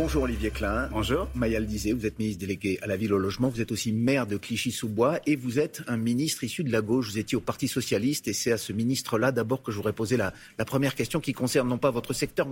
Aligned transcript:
Bonjour 0.00 0.22
Olivier 0.22 0.50
Klein. 0.50 0.88
Bonjour. 0.92 1.28
Mayal 1.34 1.66
disait, 1.66 1.90
vous 1.90 2.06
êtes 2.06 2.20
ministre 2.20 2.38
délégué 2.38 2.78
à 2.82 2.86
la 2.86 2.96
ville 2.96 3.12
au 3.12 3.18
logement, 3.18 3.48
vous 3.48 3.60
êtes 3.60 3.72
aussi 3.72 3.90
maire 3.90 4.28
de 4.28 4.36
Clichy-sous-Bois 4.36 5.18
et 5.26 5.34
vous 5.34 5.58
êtes 5.58 5.82
un 5.88 5.96
ministre 5.96 6.44
issu 6.44 6.62
de 6.62 6.70
la 6.70 6.82
gauche. 6.82 7.10
Vous 7.10 7.18
étiez 7.18 7.36
au 7.36 7.40
Parti 7.40 7.66
Socialiste 7.66 8.28
et 8.28 8.32
c'est 8.32 8.52
à 8.52 8.58
ce 8.58 8.72
ministre-là 8.72 9.32
d'abord 9.32 9.60
que 9.60 9.72
je 9.72 9.76
voudrais 9.76 9.92
poser 9.92 10.16
la, 10.16 10.32
la, 10.56 10.64
première 10.64 10.94
question 10.94 11.18
qui 11.18 11.32
concerne 11.32 11.68
non 11.68 11.78
pas 11.78 11.90
votre 11.90 12.12
secteur 12.12 12.46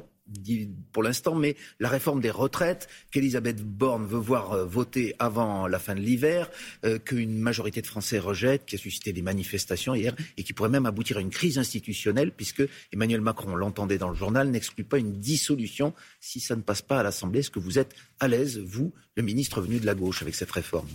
pour 0.92 1.04
l'instant, 1.04 1.36
mais 1.36 1.54
la 1.78 1.88
réforme 1.88 2.20
des 2.20 2.32
retraites 2.32 2.88
qu'Elisabeth 3.12 3.62
Borne 3.62 4.06
veut 4.06 4.18
voir 4.18 4.52
euh, 4.52 4.64
voter 4.64 5.14
avant 5.20 5.68
la 5.68 5.78
fin 5.78 5.94
de 5.94 6.00
l'hiver, 6.00 6.50
euh, 6.84 6.98
qu'une 6.98 7.38
majorité 7.38 7.80
de 7.80 7.86
Français 7.86 8.18
rejette, 8.18 8.66
qui 8.66 8.74
a 8.74 8.78
suscité 8.78 9.12
des 9.12 9.22
manifestations 9.22 9.94
hier 9.94 10.16
et 10.36 10.42
qui 10.42 10.52
pourrait 10.52 10.68
même 10.68 10.84
aboutir 10.84 11.18
à 11.18 11.20
une 11.20 11.30
crise 11.30 11.58
institutionnelle 11.58 12.32
puisque 12.32 12.64
Emmanuel 12.92 13.20
Macron, 13.20 13.54
l'entendait 13.54 13.98
dans 13.98 14.08
le 14.08 14.16
journal, 14.16 14.50
n'exclut 14.50 14.82
pas 14.82 14.98
une 14.98 15.12
dissolution 15.12 15.94
si 16.18 16.40
ça 16.40 16.56
ne 16.56 16.62
passe 16.62 16.82
pas 16.82 16.98
à 16.98 17.02
l'Assemblée. 17.04 17.35
Est-ce 17.36 17.50
que 17.50 17.58
vous 17.58 17.78
êtes 17.78 17.94
à 18.20 18.28
l'aise, 18.28 18.58
vous, 18.58 18.92
le 19.16 19.22
ministre 19.22 19.60
venu 19.60 19.78
de 19.78 19.86
la 19.86 19.94
gauche, 19.94 20.22
avec 20.22 20.34
cette 20.34 20.50
réforme 20.50 20.88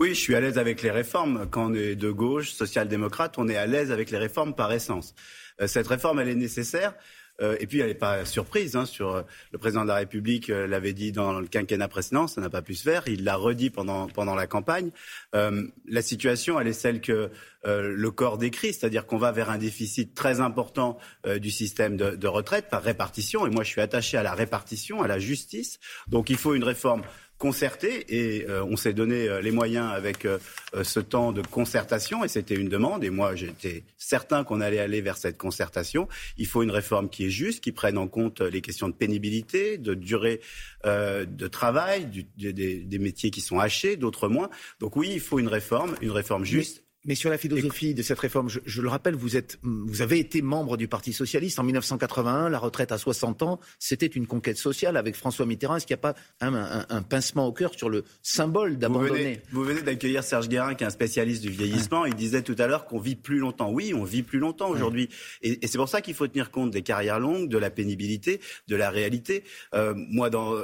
oui, 0.00 0.14
je 0.14 0.20
suis 0.20 0.34
à 0.34 0.40
l'aise 0.40 0.56
avec 0.56 0.80
les 0.80 0.90
réformes. 0.90 1.46
Quand 1.50 1.72
on 1.72 1.74
est 1.74 1.94
de 1.94 2.10
gauche, 2.10 2.52
social-démocrate, 2.52 3.36
on 3.36 3.50
est 3.50 3.56
à 3.56 3.66
l'aise 3.66 3.92
avec 3.92 4.10
les 4.10 4.16
réformes 4.16 4.54
par 4.54 4.72
essence. 4.72 5.14
Euh, 5.60 5.66
cette 5.66 5.86
réforme, 5.86 6.20
elle 6.20 6.30
est 6.30 6.34
nécessaire. 6.34 6.94
Euh, 7.40 7.56
et 7.60 7.66
puis, 7.66 7.80
elle 7.80 7.88
n'est 7.88 7.94
pas 7.94 8.24
surprise. 8.24 8.76
Hein, 8.76 8.84
euh, 9.00 9.22
le 9.52 9.58
président 9.58 9.82
de 9.82 9.88
la 9.88 9.96
République 9.96 10.48
l'avait 10.48 10.92
dit 10.92 11.12
dans 11.12 11.40
le 11.40 11.46
quinquennat 11.46 11.88
précédent, 11.88 12.26
ça 12.26 12.40
n'a 12.40 12.50
pas 12.50 12.62
pu 12.62 12.74
se 12.74 12.82
faire. 12.82 13.02
Il 13.06 13.24
l'a 13.24 13.36
redit 13.36 13.70
pendant 13.70 14.08
pendant 14.08 14.34
la 14.34 14.46
campagne. 14.46 14.90
la 15.32 16.02
situation, 16.02 16.60
elle 16.60 16.68
est 16.68 16.72
celle 16.72 17.00
que 17.00 17.30
le 17.64 18.10
corps 18.10 18.38
décrit, 18.38 18.72
c'est-à-dire 18.72 19.06
qu'on 19.06 19.18
va 19.18 19.32
vers 19.32 19.50
un 19.50 19.58
déficit 19.58 20.14
très 20.14 20.40
important 20.40 20.98
du 21.38 21.50
système 21.50 21.96
de, 21.96 22.16
de 22.16 22.28
retraite 22.28 22.68
par 22.68 22.82
répartition. 22.82 23.46
Et 23.46 23.50
moi, 23.50 23.64
je 23.64 23.70
suis 23.70 23.80
attaché 23.80 24.16
à 24.16 24.22
la 24.22 24.34
répartition, 24.34 25.02
à 25.02 25.08
la 25.08 25.18
justice. 25.18 25.78
Donc, 26.08 26.30
il 26.30 26.36
faut 26.36 26.54
une 26.54 26.64
réforme 26.64 27.02
concerté 27.40 28.04
et 28.14 28.46
euh, 28.48 28.62
on 28.64 28.76
s'est 28.76 28.92
donné 28.92 29.26
euh, 29.26 29.40
les 29.40 29.50
moyens 29.50 29.90
avec 29.92 30.26
euh, 30.26 30.38
ce 30.82 31.00
temps 31.00 31.32
de 31.32 31.40
concertation 31.40 32.22
et 32.22 32.28
c'était 32.28 32.54
une 32.54 32.68
demande 32.68 33.02
et 33.02 33.08
moi 33.08 33.34
j'étais 33.34 33.82
certain 33.96 34.44
qu'on 34.44 34.60
allait 34.60 34.78
aller 34.78 35.00
vers 35.00 35.16
cette 35.16 35.38
concertation. 35.38 36.06
Il 36.36 36.46
faut 36.46 36.62
une 36.62 36.70
réforme 36.70 37.08
qui 37.08 37.24
est 37.24 37.30
juste, 37.30 37.64
qui 37.64 37.72
prenne 37.72 37.96
en 37.96 38.08
compte 38.08 38.42
les 38.42 38.60
questions 38.60 38.88
de 38.88 38.94
pénibilité, 38.94 39.78
de 39.78 39.94
durée 39.94 40.40
de 40.84 41.48
travail, 41.48 42.06
des, 42.36 42.98
métiers 42.98 43.30
qui 43.30 43.40
sont 43.40 43.58
hachés, 43.58 43.96
d'autres 43.96 44.28
moins. 44.28 44.50
Donc 44.78 44.96
oui, 44.96 45.10
il 45.12 45.20
faut 45.20 45.38
une 45.38 45.48
réforme, 45.48 45.94
une 46.02 46.10
réforme 46.10 46.44
juste. 46.44 46.84
Mais 47.06 47.14
sur 47.14 47.30
la 47.30 47.38
philosophie 47.38 47.94
de 47.94 48.02
cette 48.02 48.18
réforme, 48.18 48.50
je, 48.50 48.82
le 48.82 48.88
rappelle, 48.88 49.14
vous, 49.14 49.34
êtes, 49.34 49.58
vous 49.62 50.02
avez 50.02 50.18
été 50.18 50.42
membre 50.42 50.76
du 50.76 50.86
Parti 50.86 51.14
socialiste 51.14 51.58
en 51.58 51.62
1981. 51.62 52.50
La 52.50 52.58
retraite 52.58 52.92
à 52.92 52.98
60 52.98 53.42
ans, 53.42 53.58
c'était 53.78 54.04
une 54.04 54.26
conquête 54.26 54.58
sociale 54.58 54.98
avec 54.98 55.16
François 55.16 55.46
Mitterrand. 55.46 55.76
Est-ce 55.76 55.86
qu'il 55.86 55.94
n'y 55.94 56.00
a 56.00 56.12
pas 56.12 56.14
un, 56.42 57.02
pincement 57.02 57.46
au 57.46 57.52
cœur 57.52 57.72
sur 57.74 57.88
le 57.88 58.04
symbole 58.22 58.76
d'abandonner? 58.76 59.40
Vous 59.50 59.64
venez, 59.64 59.80
d'accueillir 59.80 60.22
Serge 60.22 60.50
Guérin, 60.50 60.74
qui 60.74 60.84
est 60.84 60.86
un 60.86 60.90
spécialiste 60.90 61.40
du 61.40 61.48
vieillissement. 61.48 62.04
Il 62.04 62.14
disait 62.14 62.42
tout 62.42 62.56
à 62.58 62.66
l'heure 62.66 62.84
qu'on 62.84 63.00
vit 63.00 63.16
plus 63.16 63.38
longtemps. 63.38 63.70
Oui, 63.70 63.94
on 63.94 64.04
vit 64.04 64.22
plus 64.22 64.38
longtemps 64.38 64.68
aujourd'hui. 64.68 65.08
Et, 65.40 65.66
c'est 65.66 65.78
pour 65.78 65.88
ça 65.88 66.02
qu'il 66.02 66.14
faut 66.14 66.28
tenir 66.28 66.50
compte 66.50 66.70
des 66.70 66.82
carrières 66.82 67.18
longues, 67.18 67.48
de 67.48 67.56
la 67.56 67.70
pénibilité, 67.70 68.42
de 68.68 68.76
la 68.76 68.90
réalité. 68.90 69.42
Euh, 69.74 69.94
moi, 69.96 70.28
dans, 70.28 70.54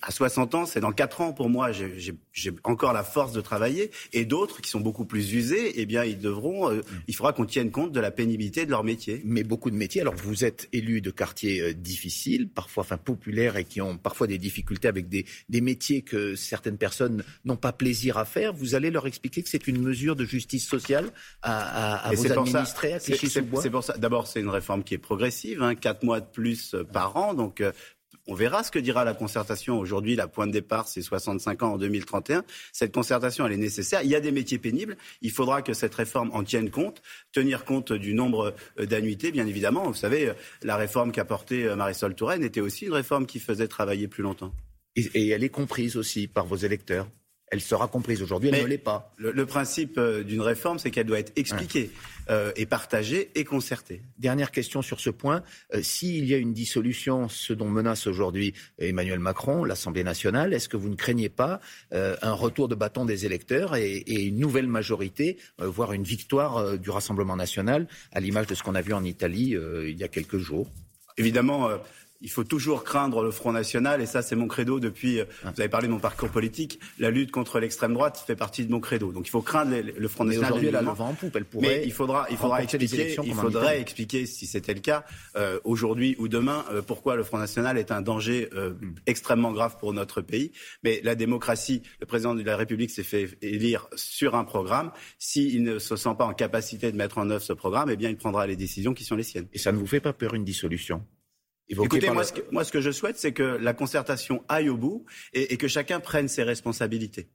à 0.00 0.10
60 0.10 0.54
ans, 0.54 0.64
c'est 0.64 0.80
dans 0.80 0.92
4 0.92 1.20
ans 1.20 1.32
pour 1.34 1.50
moi. 1.50 1.70
J'ai 1.72 2.52
encore 2.64 2.94
la 2.94 3.04
force 3.04 3.34
de 3.34 3.42
travailler. 3.42 3.90
Et 4.14 4.24
d'autres 4.24 4.62
qui 4.62 4.70
sont 4.70 4.80
beaucoup 4.80 5.04
plus 5.04 5.34
usés 5.34 5.49
eh 5.58 5.86
bien, 5.86 6.04
ils 6.04 6.18
devront, 6.18 6.70
euh, 6.70 6.82
il 7.08 7.14
faudra 7.14 7.32
qu'on 7.32 7.46
tienne 7.46 7.70
compte 7.70 7.92
de 7.92 8.00
la 8.00 8.10
pénibilité 8.10 8.66
de 8.66 8.70
leur 8.70 8.84
métier. 8.84 9.20
Mais 9.24 9.42
beaucoup 9.42 9.70
de 9.70 9.76
métiers. 9.76 10.00
Alors, 10.00 10.14
vous 10.14 10.44
êtes 10.44 10.68
élu 10.72 11.00
de 11.00 11.10
quartiers 11.10 11.60
euh, 11.60 11.74
difficiles, 11.74 12.48
parfois, 12.48 12.82
enfin, 12.82 12.96
populaires 12.96 13.56
et 13.56 13.64
qui 13.64 13.80
ont 13.80 13.96
parfois 13.96 14.26
des 14.26 14.38
difficultés 14.38 14.88
avec 14.88 15.08
des, 15.08 15.24
des 15.48 15.60
métiers 15.60 16.02
que 16.02 16.34
certaines 16.34 16.78
personnes 16.78 17.22
n'ont 17.44 17.56
pas 17.56 17.72
plaisir 17.72 18.18
à 18.18 18.24
faire. 18.24 18.52
Vous 18.52 18.74
allez 18.74 18.90
leur 18.90 19.06
expliquer 19.06 19.42
que 19.42 19.48
c'est 19.48 19.66
une 19.66 19.80
mesure 19.80 20.16
de 20.16 20.24
justice 20.24 20.66
sociale 20.66 21.10
à, 21.42 22.08
à, 22.08 22.12
vos 22.12 22.30
administrés, 22.32 22.94
à 22.94 23.00
C'est 23.00 23.42
pour 23.70 23.84
ça. 23.84 23.96
D'abord, 23.98 24.26
c'est 24.26 24.40
une 24.40 24.48
réforme 24.48 24.84
qui 24.84 24.94
est 24.94 24.98
progressive, 24.98 25.62
hein, 25.62 25.74
4 25.74 26.04
mois 26.04 26.20
de 26.20 26.26
plus 26.26 26.74
euh, 26.74 26.84
par 26.84 27.16
an. 27.16 27.34
Donc, 27.34 27.62
on 28.26 28.34
verra 28.34 28.62
ce 28.62 28.70
que 28.70 28.78
dira 28.78 29.04
la 29.04 29.14
concertation. 29.14 29.78
Aujourd'hui, 29.78 30.16
la 30.16 30.28
pointe 30.28 30.48
de 30.48 30.54
départ, 30.54 30.88
c'est 30.88 31.02
65 31.02 31.62
ans 31.62 31.72
en 31.74 31.78
2031. 31.78 32.44
Cette 32.72 32.94
concertation, 32.94 33.46
elle 33.46 33.52
est 33.52 33.56
nécessaire. 33.56 34.02
Il 34.02 34.10
y 34.10 34.14
a 34.14 34.20
des 34.20 34.32
métiers 34.32 34.58
pénibles. 34.58 34.96
Il 35.22 35.30
faudra 35.30 35.62
que 35.62 35.72
cette 35.72 35.94
réforme 35.94 36.30
en 36.32 36.44
tienne 36.44 36.70
compte, 36.70 37.02
tenir 37.32 37.64
compte 37.64 37.92
du 37.92 38.14
nombre 38.14 38.54
euh, 38.78 38.86
d'annuités, 38.86 39.32
bien 39.32 39.46
évidemment. 39.46 39.84
Vous 39.84 39.94
savez, 39.94 40.30
euh, 40.30 40.34
la 40.62 40.76
réforme 40.76 41.12
qu'a 41.12 41.24
portée 41.24 41.66
euh, 41.66 41.76
Marisol 41.76 42.14
Touraine 42.14 42.44
était 42.44 42.60
aussi 42.60 42.86
une 42.86 42.92
réforme 42.92 43.26
qui 43.26 43.40
faisait 43.40 43.68
travailler 43.68 44.08
plus 44.08 44.22
longtemps. 44.22 44.52
et 44.96 45.28
elle 45.28 45.44
est 45.44 45.50
comprise 45.50 45.96
aussi 45.96 46.26
par 46.26 46.46
vos 46.46 46.56
électeurs 46.56 47.08
elle 47.50 47.60
sera 47.60 47.88
comprise. 47.88 48.22
Aujourd'hui, 48.22 48.50
elle 48.52 48.62
ne 48.62 48.68
l'est 48.68 48.78
pas. 48.78 49.12
Le, 49.16 49.44
principe 49.44 49.98
euh, 49.98 50.22
d'une 50.22 50.40
réforme, 50.40 50.78
c'est 50.78 50.90
qu'elle 50.90 51.06
doit 51.06 51.18
être 51.18 51.32
expliquée 51.36 51.90
euh, 52.30 52.52
et 52.54 52.64
partagée 52.64 53.30
et 53.34 53.44
concertée. 53.44 54.02
Dernière 54.18 54.52
question 54.52 54.82
sur 54.82 55.00
ce 55.00 55.10
point. 55.10 55.42
Euh, 55.74 55.82
s'il 55.82 56.26
y 56.26 56.34
a 56.34 56.36
une 56.36 56.52
dissolution, 56.52 57.28
ce 57.28 57.52
dont 57.52 57.68
menace 57.68 58.06
aujourd'hui 58.06 58.54
Emmanuel 58.78 59.18
Macron, 59.18 59.64
l'Assemblée 59.64 60.04
nationale, 60.04 60.54
est-ce 60.54 60.68
que 60.68 60.76
vous 60.76 60.88
ne 60.88 60.94
craignez 60.94 61.28
pas 61.28 61.60
un 61.92 62.32
retour 62.32 62.68
de 62.68 62.74
bâton 62.74 63.04
des 63.04 63.26
électeurs 63.26 63.74
et, 63.74 63.96
et 63.96 64.22
une 64.22 64.38
nouvelle 64.38 64.68
majorité, 64.68 65.38
voire 65.58 65.92
une 65.92 66.04
victoire 66.04 66.78
du 66.78 66.90
Rassemblement 66.90 67.36
national, 67.36 67.88
à 68.12 68.20
l'image 68.20 68.46
de 68.46 68.54
ce 68.54 68.62
qu'on 68.62 68.74
a 68.74 68.80
vu 68.80 68.92
en 68.92 69.04
Italie 69.04 69.56
il 69.84 69.98
y 69.98 70.04
a 70.04 70.08
quelques 70.08 70.38
jours? 70.38 70.70
Évidemment 71.16 71.68
il 72.20 72.30
faut 72.30 72.44
toujours 72.44 72.84
craindre 72.84 73.22
le 73.22 73.30
Front 73.30 73.52
National, 73.52 74.00
et 74.00 74.06
ça, 74.06 74.22
c'est 74.22 74.36
mon 74.36 74.48
credo 74.48 74.80
depuis. 74.80 75.20
Euh, 75.20 75.24
ah. 75.44 75.52
Vous 75.54 75.60
avez 75.60 75.70
parlé 75.70 75.86
de 75.86 75.92
mon 75.92 75.98
parcours 75.98 76.28
politique. 76.28 76.80
La 76.98 77.10
lutte 77.10 77.30
contre 77.30 77.60
l'extrême 77.60 77.94
droite 77.94 78.22
fait 78.26 78.36
partie 78.36 78.66
de 78.66 78.70
mon 78.70 78.80
credo. 78.80 79.12
Donc, 79.12 79.26
il 79.26 79.30
faut 79.30 79.42
craindre 79.42 79.74
le 79.74 80.08
Front 80.08 80.24
National. 80.24 80.50
Aujourd'hui, 80.50 80.68
elle 80.68 80.76
a 80.76 80.82
le 80.82 80.90
vent 80.90 81.08
en 81.08 81.14
poupe. 81.14 81.34
Elle 81.34 81.44
pourrait. 81.44 81.66
Mais 81.66 81.82
il 81.84 81.92
faudra, 81.92 82.26
il 82.30 82.36
faudra 82.36 82.62
expliquer. 82.62 83.16
Il 83.24 83.34
faudrait 83.34 83.80
expliquer, 83.80 84.26
si 84.26 84.46
c'était 84.46 84.74
le 84.74 84.80
cas, 84.80 85.04
euh, 85.36 85.58
aujourd'hui 85.64 86.16
ou 86.18 86.28
demain, 86.28 86.64
euh, 86.70 86.82
pourquoi 86.82 87.16
le 87.16 87.22
Front 87.22 87.38
National 87.38 87.78
est 87.78 87.90
un 87.90 88.02
danger 88.02 88.48
euh, 88.54 88.70
hmm. 88.70 88.94
extrêmement 89.06 89.52
grave 89.52 89.76
pour 89.78 89.92
notre 89.92 90.20
pays. 90.20 90.52
Mais 90.84 91.00
la 91.04 91.14
démocratie, 91.14 91.82
le 92.00 92.06
président 92.06 92.34
de 92.34 92.42
la 92.42 92.56
République 92.56 92.90
s'est 92.90 93.02
fait 93.02 93.38
élire 93.42 93.88
sur 93.94 94.34
un 94.34 94.44
programme. 94.44 94.92
S'il 95.18 95.62
ne 95.62 95.78
se 95.78 95.96
sent 95.96 96.14
pas 96.18 96.26
en 96.26 96.34
capacité 96.34 96.92
de 96.92 96.96
mettre 96.96 97.18
en 97.18 97.30
œuvre 97.30 97.42
ce 97.42 97.52
programme, 97.52 97.90
eh 97.90 97.96
bien, 97.96 98.10
il 98.10 98.16
prendra 98.16 98.46
les 98.46 98.56
décisions 98.56 98.94
qui 98.94 99.04
sont 99.04 99.16
les 99.16 99.22
siennes. 99.22 99.48
Et 99.52 99.58
ça 99.58 99.72
ne 99.72 99.78
vous 99.78 99.86
fait 99.86 100.00
pas 100.00 100.12
peur 100.12 100.34
une 100.34 100.44
dissolution? 100.44 101.02
Écoutez, 101.70 102.10
moi, 102.10 102.24
ce 102.24 102.32
que, 102.32 102.40
moi, 102.50 102.64
ce 102.64 102.72
que 102.72 102.80
je 102.80 102.90
souhaite, 102.90 103.18
c'est 103.18 103.32
que 103.32 103.42
la 103.42 103.72
concertation 103.72 104.42
aille 104.48 104.68
au 104.68 104.76
bout 104.76 105.04
et, 105.32 105.56
que 105.56 105.68
chacun 105.68 106.00
prenne 106.00 106.28
ses 106.28 106.42
responsabilités. 106.42 107.28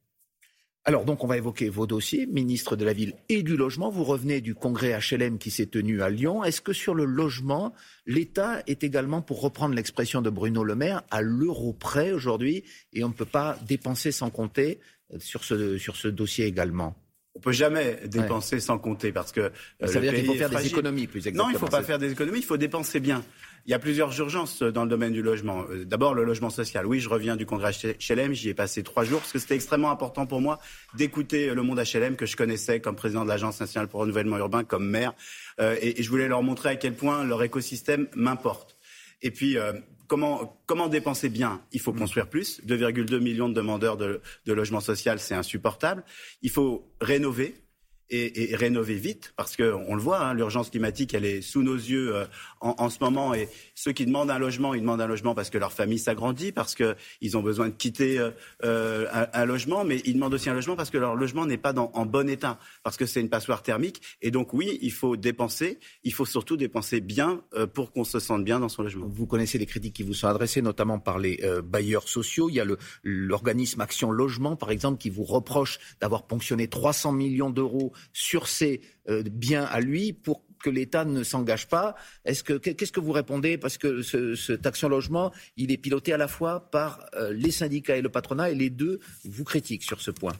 Alors 0.87 1.03
donc 1.03 1.23
on 1.23 1.27
va 1.27 1.37
évoquer 1.37 1.67
vos 1.67 1.87
dossiers, 1.87 2.27
ministre 2.27 2.75
de 2.75 2.85
la 2.85 2.93
Ville 2.93 3.15
et 3.27 3.41
du 3.41 3.57
Logement. 3.57 3.89
Vous 3.89 4.03
revenez 4.03 4.39
du 4.39 4.53
congrès 4.53 4.95
HLM 4.99 5.39
qui 5.39 5.49
s'est 5.49 5.65
tenu 5.65 6.03
à 6.03 6.11
Lyon. 6.11 6.43
Est-ce 6.43 6.61
que 6.61 6.73
sur 6.73 6.93
le 6.93 7.05
logement, 7.05 7.73
l'État 8.05 8.61
est 8.67 8.83
également, 8.83 9.23
pour 9.23 9.41
reprendre 9.41 9.73
l'expression 9.73 10.21
de 10.21 10.29
Bruno 10.29 10.63
Le 10.63 10.75
Maire, 10.75 11.01
à 11.09 11.23
l'euro 11.23 11.73
près 11.73 12.11
aujourd'hui 12.11 12.63
et 12.93 13.03
on 13.03 13.07
ne 13.07 13.13
peut 13.13 13.25
pas 13.25 13.57
dépenser 13.67 14.11
sans 14.11 14.29
compter 14.29 14.79
euh, 15.11 15.17
sur 15.19 15.43
ce, 15.43 15.79
sur 15.79 15.95
ce 15.95 16.07
dossier 16.07 16.45
également? 16.45 16.95
On 17.35 17.39
peut 17.39 17.51
jamais 17.51 17.99
dépenser 18.05 18.59
sans 18.59 18.77
compter 18.77 19.11
parce 19.11 19.31
que 19.31 19.51
ça 19.81 19.99
veut 19.99 20.01
dire 20.01 20.13
qu'il 20.13 20.25
faut 20.25 20.33
faire 20.33 20.49
des 20.49 20.67
économies 20.67 21.07
plus 21.07 21.19
exactement. 21.27 21.45
Non, 21.45 21.49
il 21.49 21.53
ne 21.53 21.59
faut 21.59 21.67
pas 21.67 21.83
faire 21.83 21.99
des 21.99 22.11
économies, 22.11 22.39
il 22.39 22.45
faut 22.45 22.57
dépenser 22.57 22.99
bien. 22.99 23.23
Il 23.67 23.71
y 23.71 23.73
a 23.73 23.79
plusieurs 23.79 24.17
urgences 24.19 24.61
dans 24.61 24.83
le 24.83 24.89
domaine 24.89 25.11
du 25.11 25.23
logement. 25.23 25.65
Euh, 25.71 25.85
d'abord, 25.85 26.13
le 26.13 26.23
logement 26.23 26.51
social. 26.51 26.85
Oui, 26.85 26.99
je 26.99 27.09
reviens 27.09 27.35
du 27.35 27.47
congrès 27.47 27.71
HLM, 27.71 28.33
j'y 28.33 28.49
ai 28.49 28.53
passé 28.53 28.83
trois 28.83 29.03
jours 29.03 29.19
parce 29.19 29.33
que 29.33 29.39
c'était 29.39 29.55
extrêmement 29.55 29.89
important 29.89 30.27
pour 30.27 30.39
moi 30.39 30.59
d'écouter 30.93 31.53
le 31.53 31.61
monde 31.63 31.81
HLM 31.81 32.15
que 32.15 32.27
je 32.27 32.37
connaissais 32.37 32.79
comme 32.79 32.95
président 32.95 33.23
de 33.23 33.29
l'Agence 33.29 33.59
nationale 33.59 33.87
pour 33.87 33.99
le 33.99 34.03
renouvellement 34.03 34.37
urbain, 34.37 34.63
comme 34.63 34.87
maire. 34.87 35.13
Euh, 35.59 35.75
et, 35.81 36.01
je 36.01 36.09
voulais 36.09 36.27
leur 36.27 36.43
montrer 36.43 36.69
à 36.69 36.75
quel 36.75 36.93
point 36.93 37.23
leur 37.23 37.41
écosystème 37.41 38.07
m'importe. 38.15 38.77
Et 39.21 39.31
puis, 39.31 39.57
euh, 39.57 39.73
comment, 40.07 40.87
dépenser 40.89 41.29
bien 41.29 41.61
Il 41.71 41.79
faut 41.79 41.93
construire 41.93 42.29
plus. 42.29 42.61
2,2 42.65 43.19
millions 43.19 43.49
de 43.49 43.53
demandeurs 43.53 43.97
de, 43.97 44.21
de 44.45 44.53
logement 44.53 44.79
social, 44.79 45.19
c'est 45.19 45.35
insupportable. 45.35 46.03
Il 46.41 46.49
faut 46.49 46.87
rénover 47.01 47.64
et, 48.09 48.55
rénover 48.55 48.95
vite, 48.95 49.33
parce 49.35 49.55
qu'on 49.55 49.95
le 49.95 50.01
voit, 50.01 50.19
hein, 50.19 50.33
l'urgence 50.33 50.69
climatique, 50.69 51.13
elle 51.13 51.25
est 51.25 51.41
sous 51.41 51.63
nos 51.63 51.75
yeux 51.75 52.15
euh, 52.15 52.25
en, 52.61 52.89
ce 52.89 52.97
moment. 53.01 53.33
Et 53.33 53.49
ceux 53.73 53.91
qui 53.91 54.05
demandent 54.05 54.29
un 54.29 54.37
logement, 54.37 54.73
ils 54.73 54.81
demandent 54.81 55.01
un 55.01 55.07
logement 55.07 55.33
parce 55.33 55.49
que 55.49 55.57
leur 55.57 55.73
famille 55.73 55.99
s'agrandit, 55.99 56.51
parce 56.51 56.75
qu'ils 56.75 57.37
ont 57.37 57.41
besoin 57.41 57.69
de 57.69 57.73
quitter 57.73 58.19
euh, 58.19 58.31
euh, 58.63 59.25
un, 59.33 59.45
logement, 59.45 59.83
mais 59.83 60.01
ils 60.05 60.13
demandent 60.13 60.33
aussi 60.33 60.49
un 60.49 60.53
logement 60.53 60.75
parce 60.75 60.89
que 60.89 60.97
leur 60.97 61.15
logement 61.15 61.45
n'est 61.45 61.57
pas 61.57 61.73
en 61.75 62.05
bon 62.05 62.29
état, 62.29 62.59
parce 62.83 62.97
que 62.97 63.05
c'est 63.05 63.21
une 63.21 63.29
passoire 63.29 63.63
thermique. 63.63 64.01
Et 64.21 64.31
donc 64.31 64.53
oui, 64.53 64.77
il 64.81 64.91
faut 64.91 65.17
dépenser, 65.17 65.79
il 66.03 66.13
faut 66.13 66.25
surtout 66.25 66.57
dépenser 66.57 67.01
bien 67.01 67.41
pour 67.73 67.91
qu'on 67.91 68.03
se 68.03 68.19
sente 68.19 68.43
bien 68.43 68.59
dans 68.59 68.69
son 68.69 68.83
logement. 68.83 69.07
Vous 69.09 69.25
connaissez 69.25 69.57
les 69.57 69.65
critiques 69.65 69.95
qui 69.95 70.03
vous 70.03 70.13
sont 70.13 70.27
adressées, 70.27 70.61
notamment 70.61 70.99
par 70.99 71.19
les 71.19 71.41
bailleurs 71.63 72.07
sociaux. 72.07 72.49
Il 72.49 72.55
y 72.55 72.59
a 72.59 72.65
l'organisme 73.03 73.81
Action 73.81 74.11
Logement, 74.11 74.55
par 74.55 74.71
exemple, 74.71 74.97
qui 74.97 75.09
vous 75.09 75.23
reproche 75.23 75.79
d'avoir 76.01 76.23
ponctionné 76.23 76.67
300 76.67 77.11
millions 77.11 77.49
d'euros 77.49 77.93
sur 78.13 78.47
ses 78.47 78.81
biens 79.25 79.63
à 79.63 79.79
lui 79.79 80.13
pour 80.13 80.43
que 80.65 80.71
l'État 80.71 81.05
ne 81.05 81.23
s'engage 81.23 81.67
pas. 81.67 81.93
Est-ce 82.25 82.43
que 82.43 82.53
qu'est-ce 82.53 82.91
que 82.91 82.99
vous 82.99 83.11
répondez? 83.11 83.59
Parce 83.59 83.77
que 83.77 84.01
ce, 84.01 84.33
cet 84.33 84.65
action 84.65 84.89
logement, 84.89 85.31
il 85.57 85.71
est 85.71 85.77
piloté 85.77 86.11
à 86.11 86.17
la 86.17 86.27
fois 86.27 86.71
par 86.71 87.05
euh, 87.13 87.31
les 87.33 87.51
syndicats 87.51 87.97
et 87.97 88.01
le 88.01 88.09
patronat, 88.09 88.49
et 88.49 88.55
les 88.55 88.71
deux 88.71 88.99
vous 89.25 89.43
critiquent 89.43 89.83
sur 89.83 90.01
ce 90.01 90.09
point. 90.09 90.33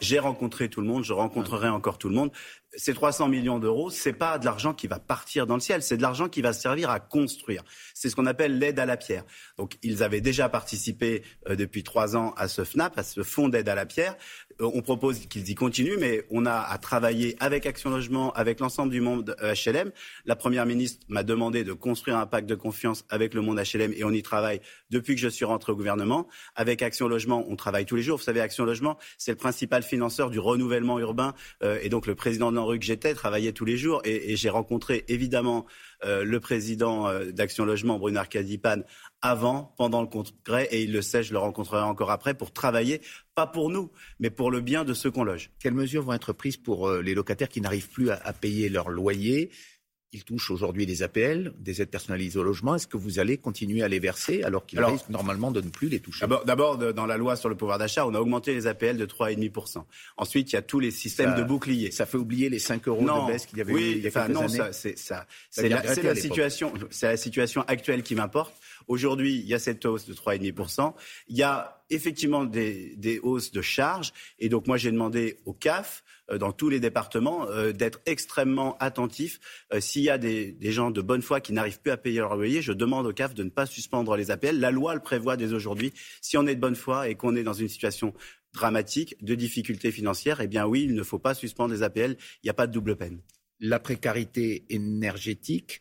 J'ai 0.00 0.18
rencontré 0.18 0.68
tout 0.68 0.80
le 0.80 0.88
monde, 0.88 1.04
je 1.04 1.12
rencontrerai 1.12 1.68
encore 1.68 1.98
tout 1.98 2.08
le 2.08 2.16
monde 2.16 2.32
ces 2.76 2.94
300 2.94 3.28
millions 3.28 3.58
d'euros, 3.58 3.90
c'est 3.90 4.12
pas 4.12 4.38
de 4.38 4.44
l'argent 4.44 4.74
qui 4.74 4.86
va 4.86 4.98
partir 4.98 5.46
dans 5.46 5.54
le 5.54 5.60
ciel, 5.60 5.82
c'est 5.82 5.96
de 5.96 6.02
l'argent 6.02 6.28
qui 6.28 6.42
va 6.42 6.52
servir 6.52 6.90
à 6.90 7.00
construire. 7.00 7.62
C'est 7.94 8.10
ce 8.10 8.16
qu'on 8.16 8.26
appelle 8.26 8.58
l'aide 8.58 8.78
à 8.78 8.86
la 8.86 8.96
pierre. 8.96 9.24
Donc, 9.56 9.78
ils 9.82 10.02
avaient 10.02 10.20
déjà 10.20 10.48
participé 10.48 11.22
euh, 11.48 11.56
depuis 11.56 11.82
trois 11.82 12.16
ans 12.16 12.34
à 12.36 12.46
ce 12.46 12.64
FNAP, 12.64 12.98
à 12.98 13.02
ce 13.02 13.22
fonds 13.22 13.48
d'aide 13.48 13.68
à 13.68 13.74
la 13.74 13.86
pierre. 13.86 14.16
Euh, 14.60 14.70
on 14.74 14.82
propose 14.82 15.26
qu'ils 15.26 15.48
y 15.50 15.54
continuent, 15.54 15.96
mais 15.98 16.24
on 16.30 16.46
a 16.46 16.54
à 16.54 16.78
travailler 16.78 17.36
avec 17.40 17.66
Action 17.66 17.90
Logement, 17.90 18.32
avec 18.32 18.60
l'ensemble 18.60 18.92
du 18.92 19.00
monde 19.00 19.27
HLM. 19.40 19.92
La 20.24 20.36
première 20.36 20.66
ministre 20.66 21.04
m'a 21.08 21.22
demandé 21.22 21.64
de 21.64 21.72
construire 21.72 22.16
un 22.16 22.26
pacte 22.26 22.48
de 22.48 22.54
confiance 22.54 23.04
avec 23.08 23.34
le 23.34 23.40
monde 23.40 23.58
HLM 23.58 23.92
et 23.94 24.04
on 24.04 24.10
y 24.10 24.22
travaille 24.22 24.60
depuis 24.90 25.14
que 25.14 25.20
je 25.20 25.28
suis 25.28 25.44
rentré 25.44 25.72
au 25.72 25.76
gouvernement. 25.76 26.28
Avec 26.54 26.82
Action 26.82 27.08
Logement, 27.08 27.44
on 27.48 27.56
travaille 27.56 27.86
tous 27.86 27.96
les 27.96 28.02
jours. 28.02 28.18
Vous 28.18 28.24
savez, 28.24 28.40
Action 28.40 28.64
Logement, 28.64 28.98
c'est 29.16 29.32
le 29.32 29.36
principal 29.36 29.82
financeur 29.82 30.30
du 30.30 30.38
renouvellement 30.38 30.98
urbain 30.98 31.34
euh, 31.62 31.78
et 31.82 31.88
donc 31.88 32.06
le 32.06 32.14
président 32.14 32.52
de 32.52 32.58
rue 32.58 32.78
que 32.78 32.84
j'étais 32.84 33.14
travaillait 33.14 33.52
tous 33.52 33.64
les 33.64 33.76
jours 33.76 34.00
et, 34.04 34.36
j'ai 34.36 34.50
rencontré 34.50 35.04
évidemment 35.08 35.66
euh, 36.04 36.24
le 36.24 36.40
président 36.40 37.08
euh, 37.08 37.32
d'Action 37.32 37.64
Logement, 37.64 37.98
Bruno 37.98 38.18
Arcadipan, 38.18 38.82
avant, 39.20 39.74
pendant 39.76 40.00
le 40.00 40.06
congrès, 40.06 40.68
et 40.70 40.82
il 40.82 40.92
le 40.92 41.02
sait, 41.02 41.22
je 41.22 41.32
le 41.32 41.38
rencontrerai 41.38 41.82
encore 41.82 42.10
après, 42.10 42.34
pour 42.34 42.52
travailler, 42.52 43.00
pas 43.34 43.46
pour 43.46 43.70
nous, 43.70 43.90
mais 44.20 44.30
pour 44.30 44.50
le 44.50 44.60
bien 44.60 44.84
de 44.84 44.94
ceux 44.94 45.10
qu'on 45.10 45.24
loge. 45.24 45.50
Quelles 45.58 45.74
mesures 45.74 46.02
vont 46.02 46.12
être 46.12 46.32
prises 46.32 46.56
pour 46.56 46.88
euh, 46.88 47.02
les 47.02 47.14
locataires 47.14 47.48
qui 47.48 47.60
n'arrivent 47.60 47.90
plus 47.90 48.10
à 48.10 48.32
payer 48.32 48.68
leur 48.68 48.90
loyer? 48.90 49.50
Il 50.12 50.24
touche 50.24 50.50
aujourd'hui 50.50 50.86
des 50.86 51.02
APL, 51.02 51.52
des 51.58 51.82
aides 51.82 51.90
personnalisées 51.90 52.38
au 52.38 52.42
logement. 52.42 52.74
Est-ce 52.74 52.86
que 52.86 52.96
vous 52.96 53.18
allez 53.18 53.36
continuer 53.36 53.82
à 53.82 53.88
les 53.88 53.98
verser 53.98 54.42
alors 54.42 54.64
qu'il 54.64 54.82
risque 54.82 55.10
normalement 55.10 55.50
de 55.50 55.60
ne 55.60 55.68
plus 55.68 55.88
les 55.88 56.00
toucher? 56.00 56.26
D'abord, 56.46 56.78
dans 56.78 57.06
la 57.06 57.16
loi 57.18 57.36
sur 57.36 57.48
le 57.48 57.56
pouvoir 57.56 57.78
d'achat, 57.78 58.06
on 58.06 58.14
a 58.14 58.20
augmenté 58.20 58.54
les 58.54 58.66
APL 58.66 58.96
de 58.96 59.04
3,5%. 59.04 59.84
Ensuite, 60.16 60.52
il 60.52 60.54
y 60.54 60.58
a 60.58 60.62
tous 60.62 60.80
les 60.80 60.90
systèmes 60.90 61.34
de 61.34 61.42
boucliers. 61.42 61.90
Ça 61.90 62.06
fait 62.06 62.16
oublier 62.16 62.48
les 62.48 62.58
5 62.58 62.88
euros 62.88 63.04
de 63.04 63.32
baisse 63.32 63.46
qu'il 63.46 63.58
y 63.58 63.60
avait 63.60 63.72
eu 63.72 63.78
il 63.78 63.98
y 63.98 64.06
a 64.06 64.10
quelques 64.10 64.28
non, 64.28 64.42
années. 64.42 64.72
c'est 64.72 64.98
ça. 64.98 65.26
C'est 65.50 65.68
la, 65.68 65.82
la 65.82 66.14
situation, 66.14 66.72
c'est 66.90 67.08
la 67.08 67.16
situation 67.16 67.62
actuelle 67.62 68.02
qui 68.02 68.14
m'importe. 68.14 68.54
Aujourd'hui, 68.86 69.36
il 69.36 69.46
y 69.46 69.54
a 69.54 69.58
cette 69.58 69.84
hausse 69.84 70.06
de 70.06 70.14
3,5%. 70.14 70.94
Il 71.28 71.36
y 71.36 71.42
a 71.42 71.77
effectivement 71.90 72.44
des, 72.44 73.20
hausses 73.22 73.50
de 73.50 73.62
charges. 73.62 74.12
Et 74.38 74.48
donc, 74.48 74.66
moi, 74.66 74.76
j'ai 74.76 74.90
demandé 74.90 75.38
au 75.44 75.52
CAF 75.52 76.04
euh, 76.30 76.38
dans 76.38 76.52
tous 76.52 76.68
les 76.68 76.80
départements 76.80 77.48
euh, 77.48 77.72
d'être 77.72 78.00
extrêmement 78.06 78.76
attentifs. 78.78 79.40
Euh, 79.72 79.80
s'il 79.80 80.02
y 80.02 80.10
a 80.10 80.18
des, 80.18 80.56
gens 80.62 80.90
de 80.90 81.00
bonne 81.00 81.22
foi 81.22 81.40
qui 81.40 81.52
n'arrivent 81.52 81.80
plus 81.80 81.90
à 81.90 81.96
payer 81.96 82.18
leur 82.18 82.36
loyer, 82.36 82.62
je 82.62 82.72
demande 82.72 83.06
au 83.06 83.12
CAF 83.12 83.34
de 83.34 83.42
ne 83.42 83.50
pas 83.50 83.66
suspendre 83.66 84.16
les 84.16 84.30
APL. 84.30 84.58
La 84.58 84.70
loi 84.70 84.94
le 84.94 85.00
prévoit 85.00 85.36
dès 85.36 85.52
aujourd'hui. 85.52 85.92
Si 86.20 86.36
on 86.36 86.46
est 86.46 86.54
de 86.54 86.60
bonne 86.60 86.76
foi 86.76 87.08
et 87.08 87.14
qu'on 87.14 87.36
est 87.36 87.44
dans 87.44 87.52
une 87.52 87.68
situation 87.68 88.14
dramatique 88.52 89.16
de 89.22 89.34
difficultés 89.34 89.92
financières, 89.92 90.40
eh 90.40 90.46
bien 90.46 90.66
oui, 90.66 90.82
il 90.82 90.94
ne 90.94 91.02
faut 91.02 91.18
pas 91.18 91.34
suspendre 91.34 91.72
les 91.72 91.82
APL. 91.82 92.16
Il 92.42 92.46
n'y 92.46 92.50
a 92.50 92.54
pas 92.54 92.66
de 92.66 92.72
double 92.72 92.96
peine. 92.96 93.20
La 93.60 93.80
précarité 93.80 94.64
énergétique, 94.70 95.80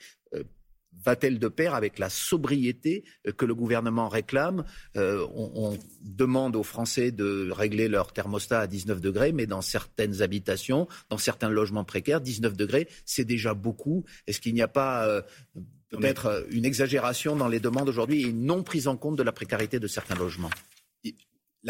va-t-elle 1.03 1.39
de 1.39 1.47
pair 1.47 1.73
avec 1.73 1.99
la 1.99 2.09
sobriété 2.09 3.03
euh, 3.27 3.31
que 3.31 3.45
le 3.45 3.55
gouvernement 3.55 4.09
réclame? 4.09 4.63
Euh, 4.95 5.25
on, 5.33 5.77
demande 6.01 6.55
aux 6.55 6.63
Français 6.63 7.11
de 7.11 7.51
régler 7.51 7.87
leur 7.87 8.11
thermostat 8.11 8.61
à 8.61 8.67
19 8.67 9.01
degrés, 9.01 9.33
mais 9.33 9.45
dans 9.45 9.61
certaines 9.61 10.21
habitations, 10.21 10.87
dans 11.09 11.17
certains 11.17 11.49
logements 11.49 11.83
précaires, 11.83 12.21
19 12.21 12.55
degrés, 12.55 12.87
c'est 13.05 13.25
déjà 13.25 13.53
beaucoup. 13.53 14.03
Est-ce 14.25 14.41
qu'il 14.41 14.53
n'y 14.53 14.61
a 14.61 14.67
pas 14.67 15.05
euh, 15.05 15.21
peut-être 15.89 16.47
une 16.49 16.65
exagération 16.65 17.35
dans 17.35 17.47
les 17.47 17.59
demandes 17.59 17.89
aujourd'hui 17.89 18.23
et 18.23 18.27
une 18.27 18.45
non 18.45 18.63
prise 18.63 18.87
en 18.87 18.97
compte 18.97 19.15
de 19.15 19.23
la 19.23 19.31
précarité 19.31 19.79
de 19.79 19.87
certains 19.87 20.15
logements? 20.15 20.49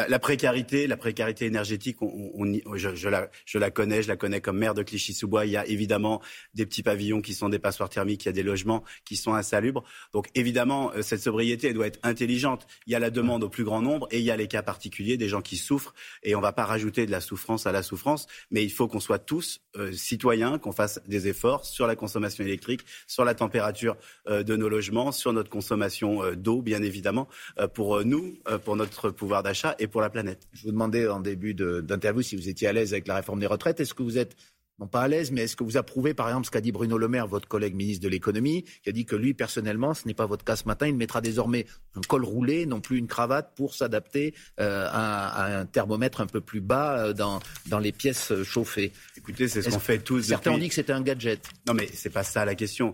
La, 0.07 0.19
précarité, 0.19 0.85
la 0.85 0.97
précarité 0.97 1.45
énergétique, 1.45 1.97
on, 2.01 2.45
je, 2.75 3.09
la, 3.09 3.71
connais, 3.71 4.03
je 4.03 4.07
la 4.07 4.15
connais 4.15 4.41
comme 4.41 4.57
maire 4.57 4.75
de 4.75 4.83
Clichy-sous-Bois. 4.83 5.45
Il 5.45 5.51
y 5.51 5.57
a 5.57 5.65
évidemment 5.65 6.21
des 6.53 6.65
petits 6.65 6.83
pavillons 6.83 7.21
qui 7.21 7.33
sont 7.33 7.49
des 7.49 7.57
passoires 7.57 7.89
thermiques, 7.89 8.25
il 8.25 8.27
y 8.27 8.29
a 8.29 8.33
des 8.33 8.43
logements 8.43 8.83
qui 9.05 9.15
sont 9.15 9.33
insalubres. 9.33 9.83
Donc 10.13 10.27
évidemment, 10.35 10.91
euh, 10.93 11.01
cette 11.01 11.21
sobriété 11.21 11.73
doit 11.73 11.87
être 11.87 11.99
intelligente. 12.03 12.67
Il 12.85 12.93
y 12.93 12.95
a 12.95 12.99
la 12.99 13.09
demande 13.09 13.43
au 13.43 13.49
plus 13.49 13.63
grand 13.63 13.81
nombre 13.81 14.07
et 14.11 14.19
il 14.19 14.23
y 14.23 14.29
a 14.29 14.37
les 14.37 14.47
cas 14.47 14.61
particuliers 14.61 15.17
des 15.17 15.29
gens 15.29 15.41
qui 15.41 15.57
souffrent. 15.57 15.95
Et 16.21 16.35
on 16.35 16.39
ne 16.39 16.43
va 16.43 16.53
pas 16.53 16.65
rajouter 16.65 17.05
de 17.05 17.11
la 17.11 17.21
souffrance 17.21 17.65
à 17.65 17.71
la 17.71 17.81
souffrance, 17.81 18.27
mais 18.51 18.63
il 18.63 18.71
faut 18.71 18.87
qu'on 18.87 18.99
soit 18.99 19.19
tous 19.19 19.61
euh, 19.77 19.91
citoyens, 19.93 20.59
qu'on 20.59 20.71
fasse 20.71 20.99
des 21.07 21.27
efforts 21.27 21.65
sur 21.65 21.87
la 21.87 21.95
consommation 21.95 22.43
électrique, 22.43 22.81
sur 23.07 23.25
la 23.25 23.33
température 23.33 23.97
euh, 24.27 24.43
de 24.43 24.55
nos 24.55 24.69
logements, 24.69 25.11
sur 25.11 25.33
notre 25.33 25.49
consommation 25.49 26.21
d'eau, 26.35 26.61
bien 26.61 26.83
évidemment, 26.83 27.27
pour 27.73 28.03
nous, 28.03 28.37
pour 28.63 28.75
notre 28.75 29.09
pouvoir 29.09 29.43
d'achat 29.43 29.75
pour 29.87 30.01
la 30.01 30.09
planète. 30.09 30.47
Je 30.53 30.63
vous 30.63 30.71
demandais 30.71 31.07
en 31.07 31.19
début 31.19 31.53
d'interview 31.53 32.21
si 32.21 32.35
vous 32.35 32.49
étiez 32.49 32.67
à 32.67 32.73
l'aise 32.73 32.93
avec 32.93 33.07
la 33.07 33.15
réforme 33.15 33.39
des 33.39 33.47
retraites. 33.47 33.79
Est-ce 33.79 33.93
que 33.93 34.03
vous 34.03 34.17
êtes 34.17 34.35
non 34.79 34.87
pas 34.87 35.01
à 35.01 35.07
l'aise, 35.07 35.31
mais 35.31 35.41
est-ce 35.41 35.55
que 35.55 35.63
vous 35.63 35.77
approuvez 35.77 36.13
par 36.13 36.27
exemple 36.27 36.45
ce 36.45 36.51
qu'a 36.51 36.61
dit 36.61 36.71
Bruno 36.71 36.97
Le 36.97 37.07
Maire, 37.07 37.27
votre 37.27 37.47
collègue 37.47 37.73
ministre 37.73 38.03
de 38.03 38.09
l'économie, 38.09 38.63
qui 38.83 38.89
a 38.89 38.91
dit 38.91 39.05
que 39.05 39.15
lui 39.15 39.33
personnellement, 39.33 39.93
ce 39.93 40.07
n'est 40.07 40.13
pas 40.13 40.27
votre 40.27 40.45
cas 40.45 40.55
ce 40.55 40.65
matin, 40.65 40.87
il 40.87 40.95
mettra 40.95 41.19
désormais 41.19 41.65
un 41.95 42.01
col 42.01 42.23
roulé, 42.23 42.65
non 42.65 42.79
plus 42.79 42.97
une 42.97 43.07
cravate, 43.07 43.55
pour 43.55 43.73
s'adapter 43.73 44.35
euh, 44.59 44.87
à, 44.91 45.61
un 45.61 45.65
thermomètre 45.65 46.21
un 46.21 46.27
peu 46.27 46.41
plus 46.41 46.61
bas 46.61 46.99
euh, 46.99 47.13
dans, 47.13 47.39
dans 47.67 47.79
les 47.79 47.91
pièces 47.91 48.31
chauffées. 48.43 48.91
Écoutez, 49.17 49.47
c'est 49.47 49.63
ce 49.63 49.69
qu'on 49.69 49.79
fait 49.79 49.99
tous. 49.99 50.21
Certains 50.21 50.51
ont 50.51 50.57
dit 50.57 50.69
que 50.69 50.75
c'était 50.75 50.93
un 50.93 51.01
gadget? 51.01 51.41
Non, 51.65 51.73
mais 51.73 51.89
c'est 51.91 52.11
pas 52.11 52.23
ça 52.23 52.45
la 52.45 52.53
question 52.53 52.93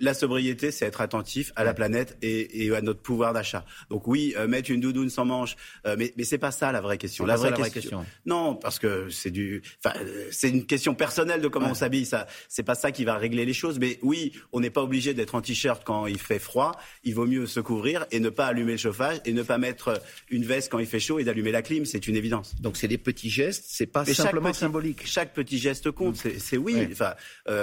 la 0.00 0.14
sobriété, 0.14 0.70
c'est 0.70 0.86
être 0.86 1.00
attentif 1.00 1.52
à 1.56 1.64
la 1.64 1.74
planète 1.74 2.16
et, 2.22 2.74
à 2.74 2.80
notre 2.80 3.00
pouvoir 3.00 3.32
d'achat. 3.32 3.64
Donc 3.90 4.06
oui, 4.06 4.34
euh, 4.36 4.48
mettre 4.48 4.70
une 4.70 4.80
doudoune 4.80 5.10
sans 5.10 5.24
manche, 5.24 5.56
euh, 5.86 5.96
mais, 5.98 6.12
mais 6.16 6.24
c'est 6.24 6.38
pas 6.38 6.50
ça 6.50 6.72
la 6.72 6.80
vraie 6.80 6.98
question. 6.98 7.24
La, 7.24 7.36
vraie, 7.36 7.52
question, 7.70 8.04
Non, 8.24 8.54
parce 8.54 8.78
que 8.78 9.08
c'est 9.10 9.30
du, 9.30 9.62
enfin, 9.84 9.96
euh, 10.00 10.28
c'est 10.30 10.50
une 10.50 10.66
question 10.66 10.94
personnelle 10.94 11.40
de 11.40 11.48
comment 11.48 11.70
on 11.70 11.74
s'habille. 11.74 12.06
Ça, 12.06 12.26
c'est 12.48 12.62
pas 12.62 12.74
ça 12.74 12.92
qui 12.92 13.04
va 13.04 13.16
régler 13.16 13.44
les 13.44 13.52
choses. 13.52 13.78
Mais 13.78 13.98
oui, 14.02 14.32
on 14.52 14.60
n'est 14.60 14.70
pas 14.70 14.82
obligé 14.82 15.14
d'être 15.14 15.34
en 15.34 15.40
t-shirt 15.40 15.82
quand 15.84 16.06
il 16.06 16.18
fait 16.18 16.38
froid. 16.38 16.72
Il 17.04 17.14
vaut 17.14 17.26
mieux 17.26 17.46
se 17.46 17.60
couvrir 17.60 18.06
et 18.10 18.20
ne 18.20 18.28
pas 18.28 18.46
allumer 18.46 18.72
le 18.72 18.78
chauffage 18.78 19.20
et 19.24 19.32
ne 19.32 19.42
pas 19.42 19.58
mettre 19.58 20.00
une 20.30 20.44
veste 20.44 20.70
quand 20.70 20.78
il 20.78 20.86
fait 20.86 21.00
chaud 21.00 21.18
et 21.18 21.24
d'allumer 21.24 21.52
la 21.52 21.62
clim. 21.62 21.84
C'est 21.84 22.06
une 22.08 22.16
évidence. 22.16 22.54
Donc 22.60 22.76
c'est 22.76 22.88
des 22.88 22.98
petits 22.98 23.30
gestes, 23.30 23.64
c'est 23.68 23.86
pas 23.86 24.04
simplement 24.04 24.52
symbolique. 24.52 25.06
Chaque 25.06 25.32
petit 25.32 25.58
geste 25.58 25.90
compte. 25.90 26.16
C'est 26.16 26.56
oui. 26.56 26.86
Enfin, 26.90 27.14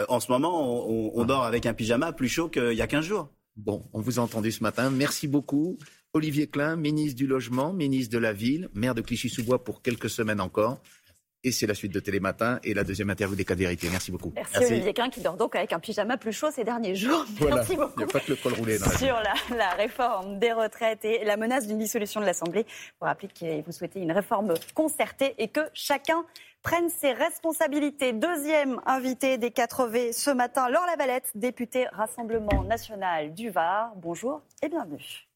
en 0.08 0.20
ce 0.20 0.32
moment, 0.32 0.90
on, 0.90 1.12
on 1.16 1.26
dort 1.26 1.44
avec 1.44 1.66
un 1.66 1.74
pyjama 1.74 2.13
plus 2.14 2.30
chaud 2.30 2.50
qu'il 2.50 2.74
y 2.74 2.82
a 2.82 2.88
15 2.88 3.06
jours. 3.06 3.30
Bon, 3.56 3.86
on 3.94 4.02
vous 4.02 4.20
a 4.20 4.24
entendu 4.24 4.52
ce 4.52 4.64
matin. 4.64 4.90
Merci 4.90 5.28
beaucoup. 5.28 5.78
Olivier 6.14 6.48
Klein, 6.48 6.76
ministre 6.76 7.16
du 7.16 7.28
Logement, 7.28 7.74
ministre 7.74 8.14
de 8.14 8.20
la 8.20 8.34
Ville, 8.34 8.70
maire 8.74 8.96
de 8.96 9.02
Clichy-sous-Bois 9.02 9.64
pour 9.64 9.82
quelques 9.82 10.10
semaines 10.10 10.42
encore. 10.42 10.82
Et 11.46 11.52
c'est 11.52 11.68
la 11.68 11.74
suite 11.74 11.94
de 11.94 12.00
Télématin 12.00 12.60
et 12.64 12.74
la 12.74 12.86
deuxième 12.86 13.10
interview 13.10 13.36
des 13.36 13.44
cas 13.44 13.54
de 13.54 13.60
vérité. 13.60 13.90
Merci 13.92 14.12
beaucoup. 14.12 14.32
Merci, 14.34 14.66
Olivier 14.66 14.94
Klein 14.94 15.10
qui 15.10 15.20
dort 15.20 15.36
donc 15.36 15.56
avec 15.56 15.74
un 15.74 15.80
pyjama 15.80 16.18
plus 16.18 16.32
chaud 16.32 16.52
ces 16.52 16.64
derniers 16.64 16.96
jours. 16.96 17.26
Merci 17.42 17.76
beaucoup. 17.76 17.94
Il 17.98 18.06
n'y 18.06 18.10
a 18.10 18.14
pas 18.14 18.20
que 18.22 18.32
le 18.32 18.38
col 18.38 18.54
roulé 18.54 18.78
dans 18.78 18.90
Sur 18.92 19.16
la, 19.16 19.34
la, 19.56 19.72
réforme 19.72 20.40
des 20.40 20.54
retraites 20.54 21.04
et 21.04 21.26
la 21.26 21.36
menace 21.36 21.68
d'une 21.68 21.80
dissolution 21.80 22.22
de 22.22 22.26
l'Assemblée. 22.26 22.66
Pour 22.98 23.08
rappeler 23.08 23.28
que 23.28 23.66
vous 23.66 23.72
souhaitez 23.74 24.00
une 24.00 24.14
réforme 24.14 24.54
concertée 24.74 25.36
et 25.38 25.50
que 25.50 25.62
chacun 25.74 26.26
prenne 26.62 26.90
ses 26.90 27.12
responsabilités. 27.12 28.14
Deuxième 28.14 28.80
invité 28.86 29.38
des 29.38 29.50
4V 29.50 30.14
ce 30.14 30.32
matin, 30.32 30.70
Laure 30.70 30.86
Lavalette, 30.86 31.30
députée 31.36 31.88
Rassemblement 31.92 32.64
national 32.64 33.34
du 33.34 33.50
Var. 33.50 33.92
Bonjour 33.98 34.42
et 34.62 34.70
bienvenue. 34.70 35.28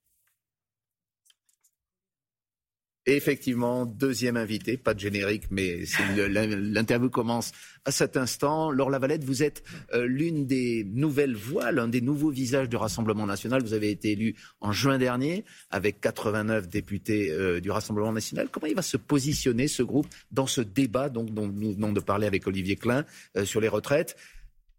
Effectivement, 3.15 3.85
deuxième 3.85 4.35
invité, 4.35 4.75
pas 4.75 4.93
de 4.93 4.99
générique, 4.99 5.45
mais 5.49 5.83
l'interview 6.27 7.09
commence 7.09 7.53
à 7.85 7.91
cet 7.91 8.17
instant. 8.17 8.69
Laure 8.69 8.89
Lavalette, 8.89 9.23
vous 9.23 9.43
êtes 9.43 9.63
euh, 9.93 10.05
l'une 10.05 10.45
des 10.45 10.83
nouvelles 10.83 11.35
voix, 11.35 11.71
l'un 11.71 11.87
des 11.87 12.01
nouveaux 12.01 12.29
visages 12.29 12.67
du 12.67 12.75
Rassemblement 12.75 13.25
national. 13.25 13.61
Vous 13.61 13.73
avez 13.73 13.91
été 13.91 14.11
élu 14.11 14.35
en 14.59 14.73
juin 14.73 14.97
dernier 14.97 15.45
avec 15.71 16.01
89 16.01 16.67
députés 16.67 17.31
euh, 17.31 17.61
du 17.61 17.71
Rassemblement 17.71 18.11
national. 18.11 18.49
Comment 18.51 18.67
il 18.67 18.75
va 18.75 18.81
se 18.81 18.97
positionner, 18.97 19.69
ce 19.69 19.83
groupe, 19.83 20.07
dans 20.31 20.47
ce 20.47 20.59
débat 20.59 21.07
dont 21.07 21.23
nous 21.23 21.73
venons 21.73 21.93
de 21.93 22.01
parler 22.01 22.27
avec 22.27 22.45
Olivier 22.45 22.75
Klein 22.75 23.05
euh, 23.37 23.45
sur 23.45 23.61
les 23.61 23.69
retraites? 23.69 24.17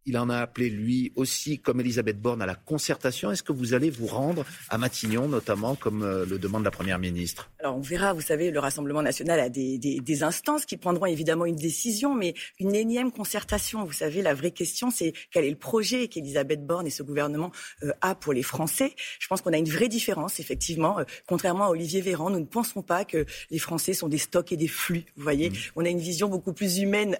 Il 0.04 0.16
en 0.16 0.30
a 0.30 0.38
appelé 0.38 0.70
lui 0.70 1.12
aussi, 1.16 1.58
comme 1.58 1.80
Elisabeth 1.80 2.20
Borne, 2.20 2.40
à 2.40 2.46
la 2.46 2.54
concertation. 2.54 3.30
Est-ce 3.30 3.42
que 3.42 3.52
vous 3.52 3.74
allez 3.74 3.90
vous 3.90 4.06
rendre 4.06 4.44
à 4.70 4.78
Matignon, 4.78 5.28
notamment, 5.28 5.74
comme 5.74 6.00
le 6.00 6.38
demande 6.38 6.64
la 6.64 6.70
Première 6.70 6.98
ministre? 6.98 7.50
Alors 7.60 7.76
on 7.76 7.80
verra, 7.80 8.12
vous 8.12 8.20
savez, 8.20 8.50
le 8.50 8.60
Rassemblement 8.60 9.02
national 9.02 9.40
a 9.40 9.48
des, 9.48 10.22
instances 10.22 10.64
qui 10.64 10.76
prendront 10.76 11.06
évidemment 11.06 11.44
une 11.44 11.56
décision, 11.56 12.14
mais 12.14 12.34
une 12.58 12.74
énième 12.74 13.12
concertation. 13.12 13.84
Vous 13.84 13.92
savez, 13.92 14.22
la 14.22 14.34
vraie 14.34 14.50
question, 14.50 14.90
c'est 14.90 15.12
quel 15.30 15.44
est 15.44 15.50
le 15.50 15.56
projet 15.56 16.08
qu'Elisabeth 16.08 16.66
Borne 16.66 16.86
et 16.86 16.90
ce 16.90 17.02
gouvernement 17.02 17.52
euh, 17.82 17.92
a 18.00 18.14
pour 18.14 18.32
les 18.32 18.42
Français. 18.42 18.94
Je 19.20 19.26
pense 19.28 19.42
qu'on 19.42 19.52
a 19.52 19.58
une 19.58 19.68
vraie 19.68 19.88
différence, 19.88 20.40
effectivement. 20.40 20.98
Euh, 20.98 21.04
contrairement 21.26 21.66
à 21.66 21.68
Olivier 21.68 22.00
Véran, 22.00 22.30
nous 22.30 22.40
ne 22.40 22.46
pensons 22.46 22.82
pas 22.82 23.04
que 23.04 23.26
les 23.50 23.58
Français 23.58 23.92
sont 23.92 24.08
des 24.08 24.18
stocks 24.18 24.50
et 24.52 24.56
des 24.56 24.68
flux. 24.68 25.04
Vous 25.16 25.22
voyez, 25.22 25.50
mmh. 25.50 25.54
on 25.76 25.84
a 25.84 25.88
une 25.88 26.00
vision 26.00 26.28
beaucoup 26.28 26.52
plus 26.52 26.78
humaine 26.78 27.16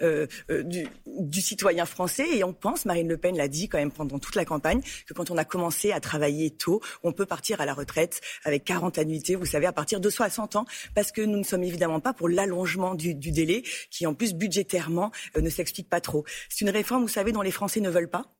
du, 0.00 0.86
du 1.06 1.40
citoyen 1.40 1.86
français 1.86 2.26
et 2.36 2.44
on 2.44 2.52
pense, 2.52 2.84
Marine 2.84 3.08
Le 3.08 3.16
Pen 3.16 3.36
l'a 3.36 3.48
dit 3.48 3.68
quand 3.68 3.78
même 3.78 3.92
pendant 3.92 4.18
toute 4.18 4.34
la 4.34 4.44
campagne, 4.44 4.80
que 5.06 5.14
quand 5.14 5.30
on 5.30 5.36
a 5.36 5.44
commencé 5.44 5.92
à 5.92 6.00
travailler 6.00 6.50
tôt, 6.50 6.80
on 7.02 7.12
peut 7.12 7.26
partir 7.26 7.60
à 7.60 7.66
la 7.66 7.74
retraite 7.74 8.20
avec 8.44 8.64
40 8.64 8.98
annuités, 8.98 9.34
vous 9.34 9.46
savez, 9.46 9.66
à 9.66 9.72
partir 9.72 9.83
de 9.92 10.10
60 10.10 10.56
ans, 10.56 10.64
parce 10.94 11.12
que 11.12 11.20
nous 11.20 11.38
ne 11.38 11.44
sommes 11.44 11.64
évidemment 11.64 12.00
pas 12.00 12.12
pour 12.12 12.28
l'allongement 12.28 12.94
du, 12.94 13.14
délai, 13.14 13.62
qui 13.90 14.06
en 14.06 14.14
plus 14.14 14.34
budgétairement 14.34 15.10
euh, 15.36 15.40
ne 15.40 15.50
s'explique 15.50 15.88
pas 15.88 16.00
trop. 16.00 16.24
C'est 16.48 16.64
une 16.64 16.70
réforme, 16.70 17.02
vous 17.02 17.08
savez, 17.08 17.32
dont 17.32 17.42
les 17.42 17.50
Français 17.50 17.80
ne 17.80 17.90
veulent 17.90 18.10
pas. 18.10 18.34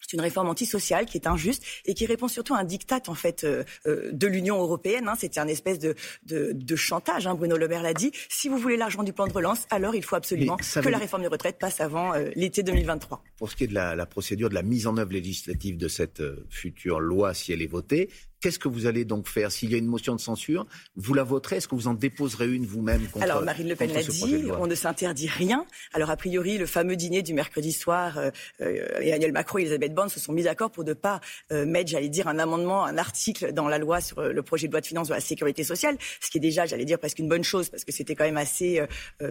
C'est 0.00 0.16
une 0.16 0.20
réforme 0.20 0.48
antisociale 0.48 1.06
qui 1.06 1.18
est 1.18 1.26
injuste 1.26 1.62
et 1.84 1.94
qui 1.94 2.06
répond 2.06 2.28
surtout 2.28 2.54
à 2.54 2.58
un 2.58 2.64
diktat 2.64 3.02
en 3.08 3.14
fait 3.14 3.44
euh, 3.44 3.64
euh, 3.86 4.10
de 4.12 4.26
l'Union 4.26 4.60
européenne. 4.60 5.08
Hein. 5.08 5.14
C'était 5.18 5.40
un 5.40 5.48
espèce 5.48 5.78
de, 5.78 5.96
de, 6.24 6.76
chantage. 6.76 7.26
Hein. 7.26 7.34
Bruno 7.34 7.56
Le 7.56 7.68
Maire 7.68 7.82
l'a 7.82 7.94
dit. 7.94 8.12
Si 8.28 8.48
vous 8.48 8.58
voulez 8.58 8.76
l'argent 8.76 9.02
du 9.02 9.12
plan 9.12 9.26
de 9.26 9.32
relance, 9.32 9.66
alors 9.70 9.94
il 9.94 10.04
faut 10.04 10.16
absolument 10.16 10.56
que 10.56 10.88
la 10.88 10.98
réforme 10.98 11.22
des 11.22 11.28
retraites 11.28 11.58
passe 11.58 11.80
avant 11.80 12.14
euh, 12.14 12.30
l'été 12.36 12.62
2023. 12.62 13.22
Pour 13.36 13.50
ce 13.50 13.56
qui 13.56 13.64
est 13.64 13.68
de 13.68 13.74
la, 13.74 13.96
la, 13.96 14.06
procédure 14.06 14.48
de 14.48 14.54
la 14.54 14.62
mise 14.62 14.86
en 14.86 14.96
œuvre 14.96 15.12
législative 15.12 15.76
de 15.76 15.88
cette 15.88 16.22
future 16.48 17.00
loi, 17.00 17.34
si 17.34 17.52
elle 17.52 17.62
est 17.62 17.66
votée, 17.66 18.08
Qu'est-ce 18.40 18.60
que 18.60 18.68
vous 18.68 18.86
allez 18.86 19.04
donc 19.04 19.26
faire 19.26 19.50
S'il 19.50 19.72
y 19.72 19.74
a 19.74 19.78
une 19.78 19.86
motion 19.86 20.14
de 20.14 20.20
censure, 20.20 20.66
vous 20.94 21.12
la 21.12 21.24
voterez 21.24 21.56
Est-ce 21.56 21.66
que 21.66 21.74
vous 21.74 21.88
en 21.88 21.94
déposerez 21.94 22.46
une 22.46 22.66
vous-même 22.66 23.04
contre 23.08 23.24
Alors 23.24 23.42
Marine 23.42 23.68
Le 23.68 23.74
Pen 23.74 23.92
l'a 23.92 24.02
dit, 24.02 24.44
on 24.58 24.68
ne 24.68 24.74
s'interdit 24.76 25.26
rien. 25.26 25.66
Alors 25.92 26.10
a 26.10 26.16
priori, 26.16 26.56
le 26.56 26.66
fameux 26.66 26.94
dîner 26.94 27.22
du 27.22 27.34
mercredi 27.34 27.72
soir, 27.72 28.16
euh, 28.18 28.30
euh, 28.60 29.00
Emmanuel 29.00 29.32
Macron 29.32 29.58
et 29.58 29.62
Elisabeth 29.62 29.92
Borne 29.92 30.08
se 30.08 30.20
sont 30.20 30.32
mis 30.32 30.44
d'accord 30.44 30.70
pour 30.70 30.84
ne 30.84 30.92
pas 30.92 31.20
euh, 31.50 31.66
mettre, 31.66 31.90
j'allais 31.90 32.08
dire, 32.08 32.28
un 32.28 32.38
amendement, 32.38 32.84
un 32.84 32.96
article 32.96 33.52
dans 33.52 33.66
la 33.66 33.78
loi 33.78 34.00
sur 34.00 34.22
le 34.22 34.42
projet 34.42 34.68
de 34.68 34.72
loi 34.72 34.80
de 34.80 34.86
finances 34.86 35.08
de 35.08 35.14
la 35.14 35.20
sécurité 35.20 35.64
sociale, 35.64 35.96
ce 36.20 36.30
qui 36.30 36.38
est 36.38 36.40
déjà, 36.40 36.64
j'allais 36.64 36.84
dire, 36.84 36.98
presque 37.00 37.18
une 37.18 37.28
bonne 37.28 37.44
chose 37.44 37.68
parce 37.68 37.84
que 37.84 37.92
c'était 37.92 38.14
quand 38.14 38.24
même 38.24 38.36
assez 38.36 38.80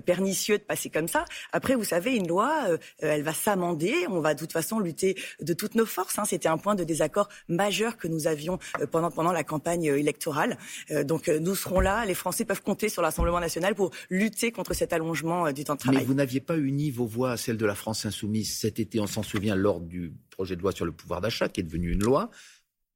pernicieux 0.06 0.58
de 0.58 0.64
passer 0.64 0.90
comme 0.90 1.08
ça. 1.08 1.26
Après, 1.54 1.76
vous 1.76 1.84
savez, 1.84 2.16
une 2.16 2.28
loi, 2.28 2.68
elle 3.00 3.24
va 3.24 3.34
s'amender. 3.34 3.94
On 4.10 4.20
va 4.20 4.34
de 4.34 4.40
toute 4.40 4.52
façon 4.52 4.80
lutter 4.80 5.16
de 5.42 5.54
toutes 5.54 5.76
nos 5.76 5.86
forces. 5.86 6.20
Hein. 6.20 6.26
C'était 6.26 6.50
un 6.50 6.58
point 6.58 6.76
de 6.76 6.84
désaccord 6.84 7.30
majeur 7.48 7.98
que 7.98 8.08
nous 8.08 8.28
avions 8.28 8.60
pendant, 8.92 8.97
la 9.00 9.44
campagne 9.44 9.90
euh, 9.90 10.00
électorale. 10.00 10.58
Euh, 10.92 11.04
donc 11.04 11.30
euh, 11.30 11.40
nous 11.40 11.56
serons 11.56 11.80
là. 11.80 12.06
Les 12.06 12.14
Français 12.14 12.46
peuvent 12.46 12.62
compter 12.62 12.90
sur 12.90 13.02
l'Assemblement 13.02 13.40
national 13.40 13.76
pour 13.76 13.92
lutter 14.10 14.52
contre 14.52 14.74
cet 14.74 14.94
allongement 14.94 15.52
du 15.52 15.64
temps 15.64 15.76
de 15.76 15.80
travail. 15.80 16.00
Mais 16.00 16.06
vous 16.06 16.14
n'aviez 16.14 16.40
pas 16.40 16.58
uni 16.58 16.92
vos 16.92 17.06
voix 17.06 17.32
à 17.32 17.38
celle 17.38 17.58
de 17.58 17.66
la 17.66 17.76
France 17.76 18.06
insoumise 18.06 18.54
cet 18.54 18.80
été, 18.80 19.00
on 19.00 19.08
s'en 19.08 19.24
souvient, 19.24 19.56
lors 19.56 19.80
du 19.80 20.14
projet 20.30 20.56
de 20.56 20.62
loi 20.62 20.72
sur 20.72 20.86
le 20.86 20.92
pouvoir 20.92 21.22
d'achat, 21.22 21.50
qui 21.50 21.62
est 21.62 21.64
devenu 21.64 21.92
une 21.92 22.04
loi. 22.04 22.30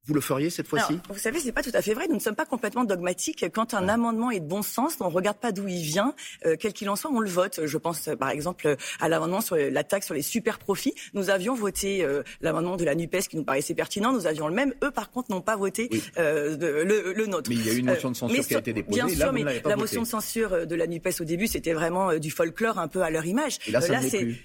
Vous 0.04 0.14
le 0.14 0.20
feriez 0.20 0.50
cette 0.50 0.66
fois-ci? 0.66 0.98
Vous 1.08 1.18
savez, 1.18 1.38
c'est 1.38 1.52
pas 1.52 1.62
tout 1.62 1.70
à 1.74 1.80
fait 1.80 1.94
vrai. 1.94 2.08
Nous 2.08 2.16
ne 2.16 2.20
sommes 2.20 2.34
pas 2.34 2.44
complètement 2.44 2.82
dogmatiques. 2.82 3.44
Quand 3.54 3.72
un 3.72 3.88
amendement 3.88 4.32
est 4.32 4.40
de 4.40 4.48
bon 4.48 4.62
sens, 4.62 4.96
on 4.98 5.08
ne 5.08 5.14
regarde 5.14 5.36
pas 5.36 5.52
d'où 5.52 5.68
il 5.68 5.82
vient, 5.82 6.12
euh, 6.44 6.56
quel 6.58 6.72
qu'il 6.72 6.90
en 6.90 6.96
soit, 6.96 7.12
on 7.12 7.20
le 7.20 7.30
vote. 7.30 7.60
Je 7.66 7.78
pense, 7.78 8.08
par 8.18 8.30
exemple, 8.30 8.76
à 8.98 9.08
l'amendement 9.08 9.40
sur 9.40 9.54
la 9.54 9.84
taxe 9.84 10.06
sur 10.06 10.16
les 10.16 10.22
super 10.22 10.58
profits. 10.58 10.94
Nous 11.14 11.30
avions 11.30 11.54
voté 11.54 12.04
euh, 12.04 12.24
l'amendement 12.40 12.76
de 12.76 12.84
la 12.84 12.96
Nupes 12.96 13.28
qui 13.28 13.36
nous 13.36 13.44
paraissait 13.44 13.74
pertinent. 13.74 14.12
Nous 14.12 14.26
avions 14.26 14.48
le 14.48 14.54
même. 14.54 14.74
Eux, 14.82 14.90
par 14.90 15.12
contre, 15.12 15.30
n'ont 15.30 15.40
pas 15.40 15.54
voté 15.54 15.88
euh, 16.18 16.56
le, 16.58 17.12
le, 17.12 17.26
nôtre. 17.26 17.48
Mais 17.48 17.54
il 17.54 17.66
y 17.66 17.70
a 17.70 17.72
eu 17.72 17.78
une 17.78 17.86
motion 17.86 18.10
de 18.10 18.16
censure 18.16 18.44
qui 18.44 18.56
a 18.56 18.58
été 18.58 18.72
déposée. 18.72 19.02
Bien 19.04 19.08
sûr, 19.08 19.32
mais 19.32 19.62
la 19.64 19.76
motion 19.76 20.02
de 20.02 20.06
censure 20.08 20.66
de 20.66 20.74
la 20.74 20.88
Nupes 20.88 21.08
au 21.20 21.24
début, 21.24 21.46
c'était 21.46 21.74
vraiment 21.74 22.18
du 22.18 22.32
folklore 22.32 22.80
un 22.80 22.88
peu 22.88 23.02
à 23.02 23.10
leur 23.10 23.24
image. 23.24 23.58
là, 23.68 23.78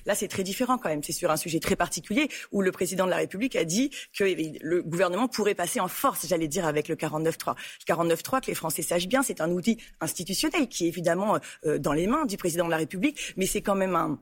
là 0.05 0.15
c'est 0.15 0.27
très 0.27 0.43
différent 0.43 0.77
quand 0.77 0.89
même. 0.89 1.01
C'est 1.01 1.13
sur 1.13 1.31
un 1.31 1.37
sujet 1.37 1.59
très 1.59 1.75
particulier 1.75 2.29
où 2.51 2.61
le 2.61 2.71
président 2.71 3.05
de 3.05 3.09
la 3.09 3.17
République 3.17 3.55
a 3.55 3.65
dit 3.65 3.89
que 4.15 4.23
le 4.61 4.83
gouvernement 4.83 5.27
pourrait 5.27 5.46
passer 5.55 5.79
en 5.79 5.87
force 5.87 6.27
j'allais 6.27 6.47
dire, 6.47 6.65
avec 6.65 6.87
le 6.87 6.95
49.3. 6.95 7.55
Le 7.87 7.93
49.3, 7.93 8.41
que 8.41 8.47
les 8.47 8.55
Français 8.55 8.81
sachent 8.81 9.07
bien, 9.07 9.23
c'est 9.23 9.41
un 9.41 9.51
outil 9.51 9.77
institutionnel 10.01 10.67
qui 10.67 10.85
est 10.85 10.87
évidemment 10.89 11.39
euh, 11.65 11.79
dans 11.79 11.93
les 11.93 12.07
mains 12.07 12.25
du 12.25 12.37
président 12.37 12.65
de 12.65 12.71
la 12.71 12.77
République, 12.77 13.33
mais 13.37 13.45
c'est 13.45 13.61
quand 13.61 13.75
même 13.75 13.95
un 13.95 14.19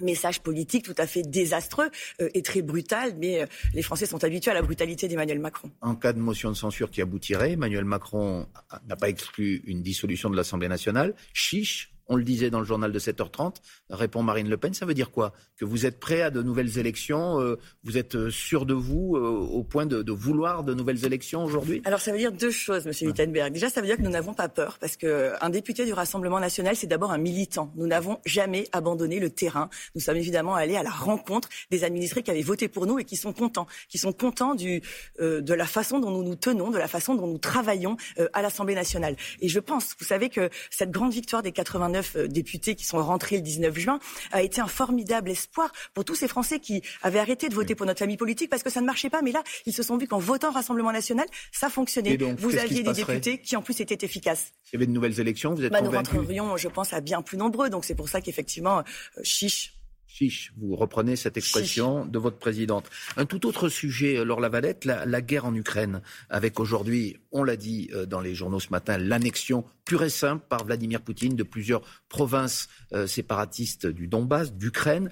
message 0.00 0.40
politique 0.40 0.84
tout 0.84 0.94
à 0.98 1.06
fait 1.06 1.22
désastreux 1.22 1.90
euh, 2.20 2.28
et 2.34 2.42
très 2.42 2.62
brutal, 2.62 3.14
mais 3.18 3.42
euh, 3.42 3.46
les 3.74 3.82
Français 3.82 4.06
sont 4.06 4.22
habitués 4.24 4.50
à 4.50 4.54
la 4.54 4.62
brutalité 4.62 5.08
d'Emmanuel 5.08 5.38
Macron. 5.38 5.70
En 5.80 5.94
cas 5.94 6.12
de 6.12 6.18
motion 6.18 6.50
de 6.50 6.56
censure 6.56 6.90
qui 6.90 7.02
aboutirait, 7.02 7.52
Emmanuel 7.52 7.84
Macron 7.84 8.46
n'a 8.88 8.96
pas 8.96 9.08
exclu 9.08 9.62
une 9.66 9.82
dissolution 9.82 10.30
de 10.30 10.36
l'Assemblée 10.36 10.68
nationale. 10.68 11.14
Chiche 11.32 11.91
on 12.12 12.16
le 12.16 12.24
disait 12.24 12.50
dans 12.50 12.60
le 12.60 12.66
journal 12.66 12.92
de 12.92 12.98
7h30, 12.98 13.56
répond 13.88 14.22
Marine 14.22 14.48
Le 14.48 14.58
Pen. 14.58 14.74
Ça 14.74 14.84
veut 14.84 14.92
dire 14.92 15.10
quoi? 15.10 15.32
Que 15.56 15.64
vous 15.64 15.86
êtes 15.86 15.98
prêt 15.98 16.20
à 16.20 16.30
de 16.30 16.42
nouvelles 16.42 16.78
élections 16.78 17.40
euh, 17.40 17.58
Vous 17.84 17.96
êtes 17.96 18.14
euh, 18.16 18.30
sûr 18.30 18.66
de 18.66 18.74
vous 18.74 19.16
euh, 19.16 19.20
au 19.20 19.62
point 19.64 19.86
de, 19.86 20.12
vouloir 20.12 20.62
de 20.62 20.74
nouvelles 20.74 21.06
élections 21.06 21.42
aujourd'hui? 21.42 21.80
Alors 21.86 22.00
ça 22.00 22.12
veut 22.12 22.18
dire 22.18 22.32
deux 22.32 22.50
choses, 22.50 22.84
Monsieur 22.84 23.08
Wittenberg. 23.08 23.52
Déjà, 23.52 23.70
ça 23.70 23.80
veut 23.80 23.86
dire 23.86 23.96
que 23.96 24.02
nous 24.02 24.10
n'avons 24.10 24.34
pas 24.34 24.50
peur, 24.50 24.76
parce 24.78 24.96
qu'un 24.96 25.50
député 25.50 25.86
du 25.86 25.94
Rassemblement 25.94 26.38
national, 26.38 26.76
c'est 26.76 26.86
d'abord 26.86 27.12
un 27.12 27.18
militant. 27.18 27.72
Nous 27.76 27.86
n'avons 27.86 28.18
jamais 28.26 28.68
abandonné 28.72 29.18
le 29.18 29.30
terrain. 29.30 29.70
Nous 29.94 30.02
sommes 30.02 30.18
évidemment 30.18 30.54
allés 30.54 30.76
à 30.76 30.82
la 30.82 30.90
rencontre 30.90 31.48
des 31.70 31.82
administrés 31.82 32.22
qui 32.22 32.30
avaient 32.30 32.42
voté 32.42 32.68
pour 32.68 32.86
nous 32.86 32.98
et 32.98 33.04
qui 33.04 33.16
sont 33.16 33.32
contents, 33.32 33.66
qui 33.88 33.96
sont 33.96 34.12
contents 34.12 34.54
du, 34.54 34.82
de 35.18 35.54
la 35.54 35.66
façon 35.66 35.98
dont 35.98 36.10
nous 36.10 36.24
nous 36.24 36.36
tenons, 36.36 36.70
de 36.70 36.78
la 36.78 36.88
façon 36.88 37.14
dont 37.14 37.26
nous 37.26 37.38
travaillons 37.38 37.96
à 38.34 38.42
l'Assemblée 38.42 38.74
nationale. 38.74 39.16
Et 39.40 39.48
je 39.48 39.60
pense, 39.60 39.94
vous 39.98 40.04
savez 40.04 40.28
que 40.28 40.50
cette 40.70 40.90
grande 40.90 41.12
victoire 41.12 41.42
des 41.42 41.52
89 41.52 42.01
euh, 42.16 42.28
députés 42.28 42.74
qui 42.74 42.84
sont 42.84 43.02
rentrés 43.02 43.36
le 43.36 43.42
19 43.42 43.78
juin 43.78 43.98
a 44.30 44.42
été 44.42 44.60
un 44.60 44.66
formidable 44.66 45.30
espoir 45.30 45.72
pour 45.94 46.04
tous 46.04 46.14
ces 46.14 46.28
Français 46.28 46.58
qui 46.58 46.82
avaient 47.02 47.18
arrêté 47.18 47.48
de 47.48 47.54
voter 47.54 47.74
pour 47.74 47.86
notre 47.86 47.98
famille 47.98 48.16
politique 48.16 48.50
parce 48.50 48.62
que 48.62 48.70
ça 48.70 48.80
ne 48.80 48.86
marchait 48.86 49.10
pas. 49.10 49.22
Mais 49.22 49.32
là, 49.32 49.42
ils 49.66 49.72
se 49.72 49.82
sont 49.82 49.96
vus 49.96 50.08
qu'en 50.08 50.18
votant 50.18 50.50
Rassemblement 50.50 50.92
national, 50.92 51.26
ça 51.50 51.68
fonctionnait. 51.70 52.16
vous 52.38 52.56
aviez 52.56 52.82
des 52.82 52.92
députés 52.92 53.38
qui 53.38 53.56
en 53.56 53.62
plus 53.62 53.80
étaient 53.80 54.04
efficaces. 54.04 54.52
S'il 54.64 54.74
y 54.74 54.76
avait 54.76 54.86
de 54.86 54.92
nouvelles 54.92 55.18
élections, 55.18 55.54
vous 55.54 55.64
êtes 55.64 55.72
bah, 55.72 55.80
Nous 55.80 55.90
rentrerions, 55.90 56.56
je 56.56 56.68
pense, 56.68 56.92
à 56.92 57.00
bien 57.00 57.22
plus 57.22 57.38
nombreux. 57.38 57.70
Donc 57.70 57.84
c'est 57.84 57.94
pour 57.94 58.08
ça 58.08 58.20
qu'effectivement, 58.20 58.78
euh, 58.78 58.82
chiche 59.22 59.74
chiche. 60.12 60.52
Vous 60.58 60.76
reprenez 60.76 61.16
cette 61.16 61.36
expression 61.36 62.04
de 62.04 62.18
votre 62.18 62.38
présidente. 62.38 62.90
Un 63.16 63.24
tout 63.24 63.46
autre 63.46 63.68
sujet, 63.68 64.24
Laure 64.24 64.40
Lavalette, 64.40 64.84
la, 64.84 65.06
la 65.06 65.20
guerre 65.22 65.46
en 65.46 65.54
Ukraine, 65.54 66.02
avec 66.28 66.60
aujourd'hui, 66.60 67.16
on 67.30 67.44
l'a 67.44 67.56
dit 67.56 67.90
euh, 67.94 68.04
dans 68.04 68.20
les 68.20 68.34
journaux 68.34 68.60
ce 68.60 68.68
matin, 68.70 68.98
l'annexion 68.98 69.64
pure 69.84 70.02
et 70.02 70.10
simple 70.10 70.44
par 70.48 70.64
Vladimir 70.64 71.00
Poutine 71.00 71.34
de 71.34 71.42
plusieurs 71.42 71.82
provinces 72.08 72.68
euh, 72.92 73.06
séparatistes 73.06 73.86
du 73.86 74.06
Donbass, 74.06 74.52
d'Ukraine. 74.52 75.10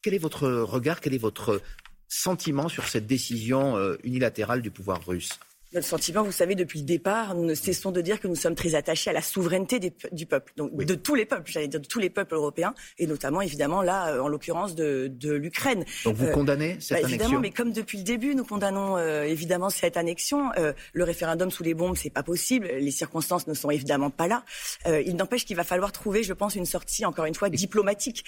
Quel 0.00 0.14
est 0.14 0.18
votre 0.18 0.48
regard, 0.48 1.00
quel 1.00 1.14
est 1.14 1.18
votre 1.18 1.60
sentiment 2.08 2.68
sur 2.68 2.88
cette 2.88 3.06
décision 3.06 3.76
euh, 3.76 3.96
unilatérale 4.02 4.62
du 4.62 4.70
pouvoir 4.70 5.06
russe? 5.06 5.38
Notre 5.74 5.86
sentiment, 5.86 6.22
vous 6.22 6.32
savez, 6.32 6.54
depuis 6.54 6.80
le 6.80 6.84
départ, 6.84 7.34
nous 7.34 7.44
ne 7.44 7.54
cessons 7.54 7.90
de 7.92 8.00
dire 8.00 8.20
que 8.20 8.28
nous 8.28 8.34
sommes 8.34 8.54
très 8.54 8.74
attachés 8.74 9.10
à 9.10 9.12
la 9.12 9.22
souveraineté 9.22 9.80
du 10.12 10.26
peuple, 10.26 10.52
donc 10.56 10.74
de 10.74 10.94
tous 10.94 11.14
les 11.14 11.24
peuples, 11.24 11.50
j'allais 11.50 11.68
dire 11.68 11.80
de 11.80 11.86
tous 11.86 11.98
les 11.98 12.10
peuples 12.10 12.34
européens, 12.34 12.74
et 12.98 13.06
notamment 13.06 13.40
évidemment 13.40 13.82
là, 13.82 14.12
euh, 14.12 14.20
en 14.20 14.28
l'occurrence 14.28 14.74
de, 14.74 15.10
de 15.10 15.32
l'Ukraine. 15.32 15.84
Donc 16.04 16.16
vous 16.16 16.26
euh, 16.26 16.32
condamnez 16.32 16.76
cette 16.80 16.90
bah, 16.90 17.06
annexion 17.06 17.08
Évidemment, 17.08 17.40
mais 17.40 17.50
comme 17.50 17.72
depuis 17.72 17.98
le 17.98 18.04
début, 18.04 18.34
nous 18.34 18.44
condamnons 18.44 18.96
euh, 18.96 19.22
évidemment 19.22 19.70
cette 19.70 19.96
annexion. 19.96 20.50
le 20.92 21.04
référendum 21.04 21.50
sous 21.50 21.62
les 21.62 21.74
bombes, 21.74 21.96
c'est 21.96 22.10
pas 22.10 22.22
possible. 22.22 22.66
Les 22.66 22.90
circonstances 22.90 23.46
ne 23.46 23.54
sont 23.54 23.70
évidemment 23.70 24.10
pas 24.10 24.26
là. 24.26 24.44
il 24.86 25.16
n'empêche 25.16 25.44
qu'il 25.44 25.56
va 25.56 25.64
falloir 25.64 25.92
trouver, 25.92 26.22
je 26.22 26.32
pense, 26.32 26.54
une 26.54 26.66
sortie 26.66 27.04
encore 27.04 27.24
une 27.24 27.34
fois 27.34 27.48
diplomatique. 27.48 28.24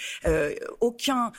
aucun 0.80 1.32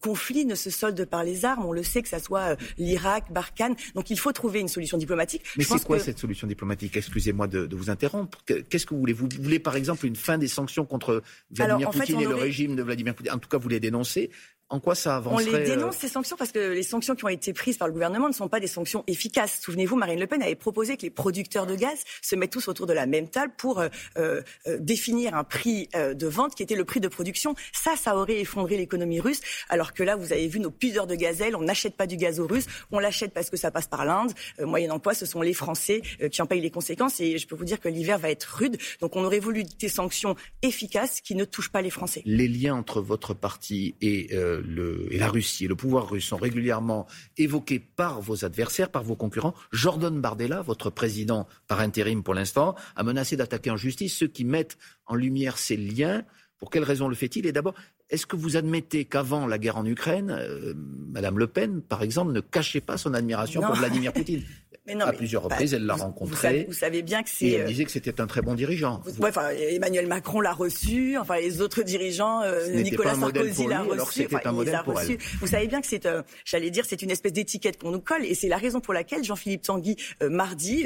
conflit 0.00 0.44
ne 0.44 0.54
se 0.54 0.70
solde 0.70 1.04
par 1.04 1.24
les 1.24 1.44
armes. 1.44 1.64
On 1.64 1.72
le 1.72 1.82
sait 1.82 2.02
que 2.02 2.08
ça 2.08 2.18
soit 2.18 2.56
l'Irak, 2.78 3.24
Barkhane. 3.30 3.74
Donc 3.94 4.10
il 4.10 4.18
faut 4.18 4.32
trouver 4.32 4.60
une 4.60 4.68
solution 4.68 4.98
diplomatique. 4.98 5.42
Mais 5.56 5.64
c'est 5.64 5.84
quoi 5.84 5.98
cette 5.98 6.18
solution 6.18 6.46
diplomatique? 6.46 6.96
Excusez-moi 6.96 7.46
de, 7.46 7.68
vous 7.74 7.90
interrompre. 7.90 8.38
Qu'est-ce 8.44 8.86
que 8.86 8.94
vous 8.94 9.00
voulez? 9.00 9.12
Vous 9.12 9.28
voulez 9.40 9.58
par 9.58 9.76
exemple 9.76 10.06
une 10.06 10.16
fin 10.16 10.38
des 10.38 10.48
sanctions 10.48 10.84
contre 10.84 11.22
Vladimir 11.50 11.90
Poutine 11.90 12.20
et 12.20 12.24
le 12.24 12.34
régime 12.34 12.76
de 12.76 12.82
Vladimir 12.82 13.14
Poutine? 13.14 13.32
En 13.32 13.38
tout 13.38 13.48
cas, 13.48 13.58
vous 13.58 13.68
les 13.68 13.80
dénoncez. 13.80 14.30
En 14.72 14.80
quoi 14.80 14.94
ça 14.94 15.16
avancerait 15.16 15.50
On 15.50 15.58
les 15.58 15.64
dénonce, 15.64 15.96
euh, 15.96 16.00
ces 16.00 16.08
sanctions, 16.08 16.34
parce 16.34 16.50
que 16.50 16.72
les 16.72 16.82
sanctions 16.82 17.14
qui 17.14 17.26
ont 17.26 17.28
été 17.28 17.52
prises 17.52 17.76
par 17.76 17.88
le 17.88 17.92
gouvernement 17.92 18.28
ne 18.28 18.32
sont 18.32 18.48
pas 18.48 18.58
des 18.58 18.66
sanctions 18.66 19.04
efficaces. 19.06 19.60
Souvenez-vous, 19.60 19.96
Marine 19.96 20.18
Le 20.18 20.26
Pen 20.26 20.42
avait 20.42 20.54
proposé 20.54 20.96
que 20.96 21.02
les 21.02 21.10
producteurs 21.10 21.66
de 21.66 21.76
gaz 21.76 21.98
se 22.22 22.34
mettent 22.36 22.52
tous 22.52 22.68
autour 22.68 22.86
de 22.86 22.94
la 22.94 23.04
même 23.04 23.28
table 23.28 23.52
pour 23.58 23.80
euh, 23.80 23.90
euh, 24.16 24.40
définir 24.80 25.34
un 25.34 25.44
prix 25.44 25.90
de 25.92 26.26
vente 26.26 26.54
qui 26.54 26.62
était 26.62 26.74
le 26.74 26.86
prix 26.86 27.00
de 27.00 27.08
production. 27.08 27.54
Ça, 27.72 27.96
ça 27.96 28.16
aurait 28.16 28.40
effondré 28.40 28.78
l'économie 28.78 29.20
russe. 29.20 29.42
Alors 29.68 29.92
que 29.92 30.02
là, 30.02 30.16
vous 30.16 30.32
avez 30.32 30.48
vu 30.48 30.58
nos 30.58 30.70
pudeurs 30.70 31.06
de 31.06 31.16
gazelle, 31.16 31.54
on 31.54 31.60
n'achète 31.60 31.94
pas 31.94 32.06
du 32.06 32.16
gaz 32.16 32.40
aux 32.40 32.46
Russes, 32.46 32.66
on 32.90 32.98
l'achète 32.98 33.34
parce 33.34 33.50
que 33.50 33.58
ça 33.58 33.70
passe 33.70 33.88
par 33.88 34.06
l'Inde. 34.06 34.32
moyennant 34.58 34.98
quoi, 35.00 35.12
ce 35.12 35.26
sont 35.26 35.42
les 35.42 35.52
Français 35.52 36.00
qui 36.30 36.40
en 36.40 36.46
payent 36.46 36.62
les 36.62 36.70
conséquences. 36.70 37.20
Et 37.20 37.36
je 37.36 37.46
peux 37.46 37.56
vous 37.56 37.66
dire 37.66 37.78
que 37.78 37.88
l'hiver 37.90 38.18
va 38.18 38.30
être 38.30 38.44
rude. 38.44 38.78
Donc 39.00 39.16
on 39.16 39.24
aurait 39.24 39.38
voulu 39.38 39.64
des 39.64 39.88
sanctions 39.88 40.34
efficaces 40.62 41.20
qui 41.20 41.34
ne 41.34 41.44
touchent 41.44 41.72
pas 41.72 41.82
les 41.82 41.90
Français. 41.90 42.22
Les 42.24 42.48
liens 42.48 42.74
entre 42.74 43.02
votre 43.02 43.34
parti 43.34 43.94
et 44.00 44.30
le, 44.64 45.06
et 45.10 45.18
la 45.18 45.28
Russie 45.28 45.64
et 45.64 45.68
le 45.68 45.76
pouvoir 45.76 46.10
russe 46.10 46.26
sont 46.26 46.36
régulièrement 46.36 47.06
évoqués 47.36 47.78
par 47.78 48.20
vos 48.20 48.44
adversaires, 48.44 48.90
par 48.90 49.02
vos 49.02 49.16
concurrents, 49.16 49.54
Jordan 49.72 50.20
Bardella, 50.20 50.62
votre 50.62 50.90
président 50.90 51.46
par 51.68 51.80
intérim 51.80 52.22
pour 52.22 52.34
l'instant, 52.34 52.74
a 52.96 53.02
menacé 53.02 53.36
d'attaquer 53.36 53.70
en 53.70 53.76
justice 53.76 54.16
ceux 54.16 54.28
qui 54.28 54.44
mettent 54.44 54.78
en 55.06 55.14
lumière 55.14 55.58
ces 55.58 55.76
liens. 55.76 56.24
Pour 56.58 56.70
quelles 56.70 56.84
raisons 56.84 57.08
le 57.08 57.14
fait-il? 57.14 57.46
Et 57.46 57.52
d'abord, 57.52 57.74
est-ce 58.08 58.26
que 58.26 58.36
vous 58.36 58.56
admettez 58.56 59.04
qu'avant 59.04 59.46
la 59.46 59.58
guerre 59.58 59.78
en 59.78 59.86
Ukraine, 59.86 60.30
euh, 60.30 60.74
Madame 60.76 61.38
Le 61.38 61.46
Pen, 61.46 61.80
par 61.80 62.02
exemple, 62.02 62.32
ne 62.32 62.40
cachait 62.40 62.80
pas 62.80 62.98
son 62.98 63.14
admiration 63.14 63.62
pour 63.62 63.74
Vladimir 63.74 64.12
Poutine? 64.12 64.42
mais 64.84 64.96
non, 64.96 65.06
à 65.06 65.12
plusieurs 65.12 65.44
reprises, 65.44 65.74
elle 65.74 65.86
l'a 65.86 65.94
rencontré. 65.94 66.64
Vous 66.66 66.74
savez, 66.74 67.02
bien 67.02 67.22
que 67.22 67.30
c'est. 67.30 67.44
Et 67.44 67.52
elle 67.54 67.62
euh, 67.62 67.66
disait 67.66 67.84
que 67.84 67.90
c'était 67.92 68.20
un 68.20 68.26
très 68.26 68.42
bon 68.42 68.54
dirigeant. 68.54 69.00
enfin, 69.22 69.50
Emmanuel 69.50 70.08
Macron 70.08 70.40
l'a 70.40 70.52
reçu. 70.52 71.16
Enfin, 71.18 71.36
les 71.36 71.60
autres 71.60 71.82
dirigeants, 71.82 72.42
euh, 72.42 72.68
Nicolas 72.82 73.14
Sarkozy 73.14 73.68
l'a 73.68 73.82
reçu. 73.82 74.26
Enfin, 74.26 74.40
un 74.44 74.52
modèle 74.52 74.80
pour 74.84 75.00
elle. 75.00 75.18
Vous 75.40 75.46
savez 75.46 75.68
bien 75.68 75.80
que 75.80 75.86
c'est, 75.86 76.04
euh, 76.06 76.22
j'allais 76.44 76.70
dire, 76.70 76.84
c'est 76.84 77.00
une 77.00 77.12
espèce 77.12 77.32
d'étiquette 77.32 77.80
qu'on 77.80 77.92
nous 77.92 78.00
colle, 78.00 78.24
et 78.24 78.34
c'est 78.34 78.48
la 78.48 78.56
raison 78.56 78.80
pour 78.80 78.92
laquelle 78.92 79.22
Jean-Philippe 79.22 79.62
Tanguy 79.62 79.96
mardi 80.20 80.84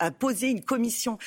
a 0.00 0.10
posé 0.10 0.48
une 0.48 0.62
commission 0.62 1.18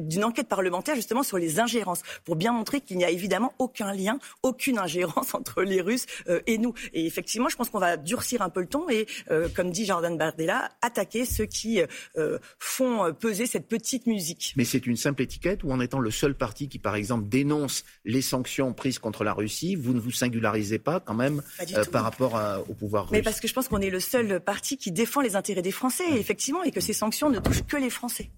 d'une 0.00 0.24
enquête 0.24 0.48
parlementaire 0.48 0.96
justement 0.96 1.22
sur 1.22 1.38
les 1.38 1.60
ingérences 1.60 2.02
pour 2.24 2.34
bien 2.34 2.52
montrer 2.52 2.80
qu'il 2.80 2.96
n'y 2.96 3.04
a 3.04 3.10
évidemment 3.10 3.52
aucun 3.58 3.92
lien, 3.92 4.18
aucune 4.42 4.78
ingérence 4.78 5.34
entre 5.34 5.62
les 5.62 5.80
Russes 5.80 6.06
et 6.46 6.58
nous. 6.58 6.74
Et 6.92 7.06
effectivement, 7.06 7.48
je 7.48 7.56
pense 7.56 7.70
qu'on 7.70 7.78
va 7.78 7.96
durcir 7.96 8.42
un 8.42 8.48
peu 8.48 8.60
le 8.60 8.66
ton 8.66 8.88
et, 8.88 9.06
comme 9.54 9.70
dit 9.70 9.84
Jordan 9.84 10.18
Bardella, 10.18 10.70
attaquer 10.80 11.24
ceux 11.24 11.46
qui 11.52 11.80
euh, 12.16 12.38
font 12.58 13.12
peser 13.14 13.46
cette 13.46 13.68
petite 13.68 14.06
musique. 14.06 14.54
Mais 14.56 14.64
c'est 14.64 14.86
une 14.86 14.96
simple 14.96 15.22
étiquette 15.22 15.64
ou 15.64 15.72
en 15.72 15.80
étant 15.80 15.98
le 15.98 16.10
seul 16.10 16.34
parti 16.34 16.68
qui, 16.68 16.78
par 16.78 16.96
exemple, 16.96 17.28
dénonce 17.28 17.84
les 18.04 18.22
sanctions 18.22 18.72
prises 18.72 18.98
contre 18.98 19.24
la 19.24 19.32
Russie, 19.32 19.74
vous 19.74 19.94
ne 19.94 20.00
vous 20.00 20.10
singularisez 20.10 20.78
pas 20.78 21.00
quand 21.00 21.14
même 21.14 21.42
euh, 21.76 21.84
par 21.84 22.02
rapport 22.04 22.40
au 22.68 22.74
pouvoir 22.74 23.04
russe 23.04 23.12
Mais 23.12 23.22
parce 23.22 23.40
que 23.40 23.48
je 23.48 23.54
pense 23.54 23.68
qu'on 23.68 23.80
est 23.80 23.90
le 23.90 24.00
seul 24.00 24.40
parti 24.40 24.76
qui 24.76 24.92
défend 24.92 25.20
les 25.20 25.36
intérêts 25.36 25.62
des 25.62 25.72
Français, 25.72 26.04
effectivement, 26.12 26.62
et 26.62 26.70
que 26.70 26.80
ces 26.80 26.92
sanctions 26.92 27.30
ne 27.30 27.38
touchent 27.38 27.66
que 27.66 27.76
les 27.76 27.90
Français. 27.90 28.30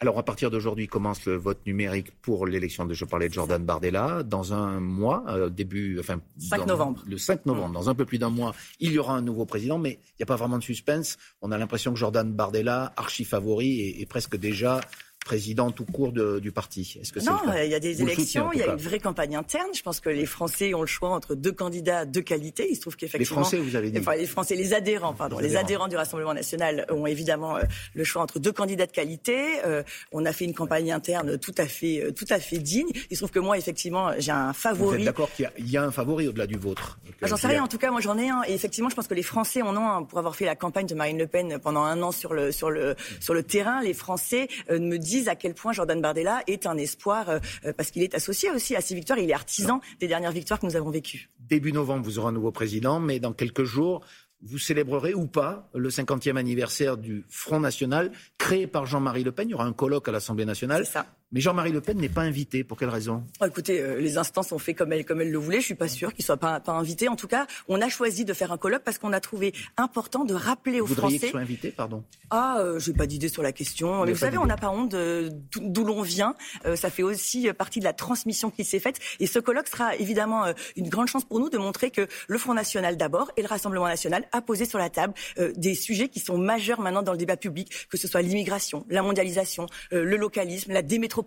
Alors 0.00 0.18
à 0.18 0.24
partir 0.24 0.50
d'aujourd'hui 0.50 0.88
commence 0.88 1.24
le 1.26 1.36
vote 1.36 1.64
numérique 1.64 2.10
pour 2.22 2.46
l'élection 2.46 2.84
de 2.86 2.92
je 2.92 3.04
parlais 3.04 3.28
de 3.28 3.34
Jordan 3.34 3.64
Bardella. 3.64 4.24
Dans 4.24 4.52
un 4.52 4.80
mois, 4.80 5.24
euh, 5.28 5.48
début, 5.48 5.98
enfin 6.00 6.20
5 6.38 6.66
novembre. 6.66 7.02
Le 7.06 7.18
5 7.18 7.46
novembre, 7.46 7.72
dans 7.74 7.88
un 7.88 7.94
peu 7.94 8.04
plus 8.04 8.18
d'un 8.18 8.30
mois, 8.30 8.52
il 8.80 8.92
y 8.92 8.98
aura 8.98 9.14
un 9.14 9.22
nouveau 9.22 9.46
président, 9.46 9.78
mais 9.78 9.92
il 9.92 10.14
n'y 10.18 10.24
a 10.24 10.26
pas 10.26 10.34
vraiment 10.34 10.58
de 10.58 10.64
suspense. 10.64 11.18
On 11.40 11.52
a 11.52 11.58
l'impression 11.58 11.92
que 11.92 11.98
Jordan 12.00 12.32
Bardella, 12.32 12.92
archi 12.96 13.24
favori, 13.24 14.00
est 14.00 14.06
presque 14.06 14.36
déjà 14.36 14.80
président 15.24 15.70
tout 15.70 15.84
court 15.84 16.12
du 16.12 16.52
parti. 16.52 16.98
Est-ce 17.00 17.12
que 17.12 17.20
non, 17.20 17.38
il 17.62 17.70
y 17.70 17.74
a 17.74 17.80
des 17.80 18.02
élections, 18.02 18.52
il 18.52 18.60
y 18.60 18.62
a 18.62 18.72
une 18.72 18.78
vraie 18.78 18.98
campagne 18.98 19.36
interne. 19.36 19.68
Je 19.74 19.82
pense 19.82 20.00
que 20.00 20.08
les 20.08 20.26
Français 20.26 20.74
ont 20.74 20.80
le 20.80 20.86
choix 20.86 21.10
entre 21.10 21.34
deux 21.34 21.52
candidats 21.52 22.04
de 22.04 22.20
qualité. 22.20 22.66
Il 22.70 22.76
se 22.76 22.80
trouve 22.80 22.96
qu'effectivement, 22.96 23.40
les 23.40 23.44
Français, 23.44 23.58
vous 23.58 23.76
avez 23.76 23.90
dit, 23.90 23.98
enfin 23.98 24.14
les 24.14 24.26
Français, 24.26 24.56
les 24.56 24.74
adhérents, 24.74 25.14
pardon, 25.14 25.38
les, 25.38 25.56
adhérents. 25.56 25.88
du 25.88 25.96
Rassemblement 25.96 26.34
national 26.34 26.86
ont 26.90 27.06
évidemment 27.06 27.56
euh, 27.56 27.62
le 27.94 28.04
choix 28.04 28.22
entre 28.22 28.38
deux 28.38 28.52
candidats 28.52 28.86
de 28.86 28.92
qualité. 28.92 29.64
Euh, 29.64 29.82
on 30.12 30.24
a 30.24 30.32
fait 30.32 30.44
une 30.44 30.54
campagne 30.54 30.92
interne 30.92 31.38
tout 31.38 31.54
à 31.58 31.66
fait, 31.66 32.02
euh, 32.02 32.12
tout 32.12 32.26
à 32.30 32.38
fait 32.38 32.58
digne. 32.58 32.88
Il 33.10 33.16
se 33.16 33.20
trouve 33.20 33.30
que 33.30 33.38
moi, 33.38 33.58
effectivement, 33.58 34.10
j'ai 34.18 34.32
un 34.32 34.52
favori. 34.52 34.96
Vous 34.96 35.00
êtes 35.00 35.06
d'accord 35.06 35.30
qu'il 35.32 35.50
y, 35.58 35.76
a 35.76 35.84
un 35.84 35.90
favori 35.90 36.28
au-delà 36.28 36.46
du 36.46 36.56
vôtre 36.56 36.98
ah, 37.22 37.26
J'en 37.26 37.36
sais 37.36 37.48
rien. 37.48 37.62
En 37.62 37.68
tout 37.68 37.78
cas, 37.78 37.90
moi, 37.90 38.00
j'en 38.00 38.18
ai 38.18 38.28
un. 38.28 38.42
Et 38.46 38.54
effectivement, 38.54 38.90
je 38.90 38.94
pense 38.94 39.06
que 39.06 39.14
les 39.14 39.22
Français 39.22 39.62
en 39.62 39.76
ont 39.76 39.88
un 39.88 40.02
pour 40.02 40.18
avoir 40.18 40.36
fait 40.36 40.46
la 40.46 40.56
campagne 40.56 40.86
de 40.86 40.94
Marine 40.94 41.18
Le 41.18 41.26
Pen 41.26 41.58
pendant 41.62 41.82
un 41.82 42.02
an 42.02 42.12
sur 42.12 42.34
le 42.34 42.52
sur 42.52 42.70
le 42.70 42.96
sur 43.20 43.34
le 43.34 43.42
terrain. 43.42 43.82
Les 43.82 43.94
Français 43.94 44.48
me 44.70 44.96
disent 44.96 45.11
à 45.28 45.36
quel 45.36 45.54
point 45.54 45.72
Jordan 45.72 46.00
Bardella 46.00 46.42
est 46.46 46.66
un 46.66 46.76
espoir 46.76 47.28
euh, 47.28 47.38
euh, 47.64 47.72
parce 47.72 47.90
qu'il 47.90 48.02
est 48.02 48.14
associé 48.14 48.50
aussi 48.50 48.76
à 48.76 48.80
ces 48.80 48.94
victoires. 48.94 49.18
Il 49.18 49.30
est 49.30 49.34
artisan 49.34 49.80
des 50.00 50.08
dernières 50.08 50.32
victoires 50.32 50.58
que 50.58 50.66
nous 50.66 50.76
avons 50.76 50.90
vécues. 50.90 51.30
Début 51.38 51.72
novembre, 51.72 52.04
vous 52.04 52.18
aurez 52.18 52.28
un 52.28 52.32
nouveau 52.32 52.52
président, 52.52 53.00
mais 53.00 53.20
dans 53.20 53.32
quelques 53.32 53.64
jours, 53.64 54.04
vous 54.42 54.58
célébrerez 54.58 55.14
ou 55.14 55.26
pas 55.26 55.70
le 55.74 55.88
50e 55.88 56.36
anniversaire 56.36 56.96
du 56.96 57.24
Front 57.28 57.60
National 57.60 58.10
créé 58.38 58.66
par 58.66 58.86
Jean-Marie 58.86 59.24
Le 59.24 59.32
Pen. 59.32 59.48
Il 59.48 59.52
y 59.52 59.54
aura 59.54 59.64
un 59.64 59.72
colloque 59.72 60.08
à 60.08 60.12
l'Assemblée 60.12 60.44
nationale. 60.44 60.84
Mais 61.32 61.40
Jean-Marie 61.40 61.72
Le 61.72 61.80
Pen 61.80 61.98
n'est 61.98 62.10
pas 62.10 62.22
invité. 62.22 62.62
Pour 62.62 62.78
quelle 62.78 62.90
raison? 62.90 63.24
Oh, 63.40 63.46
Écoutez, 63.46 63.80
euh, 63.80 63.98
les 63.98 64.18
instances 64.18 64.52
ont 64.52 64.58
fait 64.58 64.74
comme 64.74 64.92
elles, 64.92 65.04
comme 65.04 65.20
elles 65.20 65.30
le 65.30 65.38
voulaient. 65.38 65.60
Je 65.60 65.66
suis 65.66 65.74
pas 65.74 65.88
sûre 65.88 66.12
qu'il 66.12 66.24
soit 66.24 66.36
pas, 66.36 66.60
pas 66.60 66.72
invité. 66.72 67.08
En 67.08 67.16
tout 67.16 67.28
cas, 67.28 67.46
on 67.68 67.80
a 67.80 67.88
choisi 67.88 68.24
de 68.24 68.34
faire 68.34 68.52
un 68.52 68.58
colloque 68.58 68.82
parce 68.84 68.98
qu'on 68.98 69.12
a 69.12 69.20
trouvé 69.20 69.54
important 69.78 70.24
de 70.24 70.34
rappeler 70.34 70.80
aux 70.80 70.86
vous 70.86 70.94
Français. 70.94 71.14
Vous 71.14 71.20
qu'il 71.20 71.30
soit 71.30 71.40
invité, 71.40 71.70
pardon? 71.70 72.04
Ah, 72.30 72.56
euh, 72.60 72.78
j'ai 72.78 72.92
pas 72.92 73.06
d'idée 73.06 73.28
sur 73.28 73.42
la 73.42 73.52
question. 73.52 74.04
Mais 74.04 74.12
vous 74.12 74.18
savez, 74.18 74.38
on 74.38 74.46
n'a 74.46 74.56
pas 74.56 74.70
honte 74.70 74.94
d'où 74.94 75.84
l'on 75.84 76.02
vient. 76.02 76.34
Euh, 76.66 76.76
ça 76.76 76.90
fait 76.90 77.02
aussi 77.02 77.50
partie 77.52 77.78
de 77.78 77.84
la 77.84 77.92
transmission 77.92 78.50
qui 78.50 78.64
s'est 78.64 78.78
faite. 78.78 78.98
Et 79.20 79.26
ce 79.26 79.38
colloque 79.38 79.68
sera 79.68 79.96
évidemment 79.96 80.44
euh, 80.44 80.52
une 80.76 80.88
grande 80.88 81.08
chance 81.08 81.24
pour 81.24 81.40
nous 81.40 81.50
de 81.50 81.58
montrer 81.58 81.90
que 81.90 82.06
le 82.28 82.38
Front 82.38 82.54
National 82.54 82.96
d'abord 82.96 83.30
et 83.36 83.42
le 83.42 83.48
Rassemblement 83.48 83.86
National 83.86 84.24
a 84.32 84.40
posé 84.42 84.64
sur 84.64 84.78
la 84.78 84.90
table 84.90 85.14
des 85.56 85.74
sujets 85.74 86.08
qui 86.08 86.20
sont 86.20 86.38
majeurs 86.38 86.80
maintenant 86.80 87.02
dans 87.02 87.12
le 87.12 87.18
débat 87.18 87.36
public, 87.36 87.88
que 87.88 87.96
ce 87.96 88.08
soit 88.08 88.22
l'immigration, 88.22 88.84
la 88.88 89.02
mondialisation, 89.02 89.66
le 89.90 90.16
localisme, 90.16 90.72
la 90.72 90.82
démétropolisation, 90.82 91.21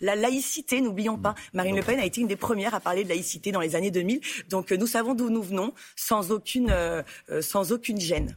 la 0.00 0.16
laïcité, 0.16 0.80
n'oublions 0.80 1.18
pas. 1.18 1.34
Marine 1.52 1.76
Le 1.76 1.82
Pen 1.82 1.98
a 1.98 2.04
été 2.04 2.20
une 2.20 2.26
des 2.26 2.36
premières 2.36 2.74
à 2.74 2.80
parler 2.80 3.04
de 3.04 3.08
laïcité 3.08 3.52
dans 3.52 3.60
les 3.60 3.76
années 3.76 3.90
2000. 3.90 4.20
Donc 4.48 4.72
euh, 4.72 4.76
nous 4.76 4.86
savons 4.86 5.14
d'où 5.14 5.30
nous 5.30 5.42
venons 5.42 5.72
sans 5.96 6.30
aucune, 6.30 6.70
euh, 6.70 7.02
euh, 7.30 7.42
sans 7.42 7.72
aucune 7.72 8.00
gêne. 8.00 8.36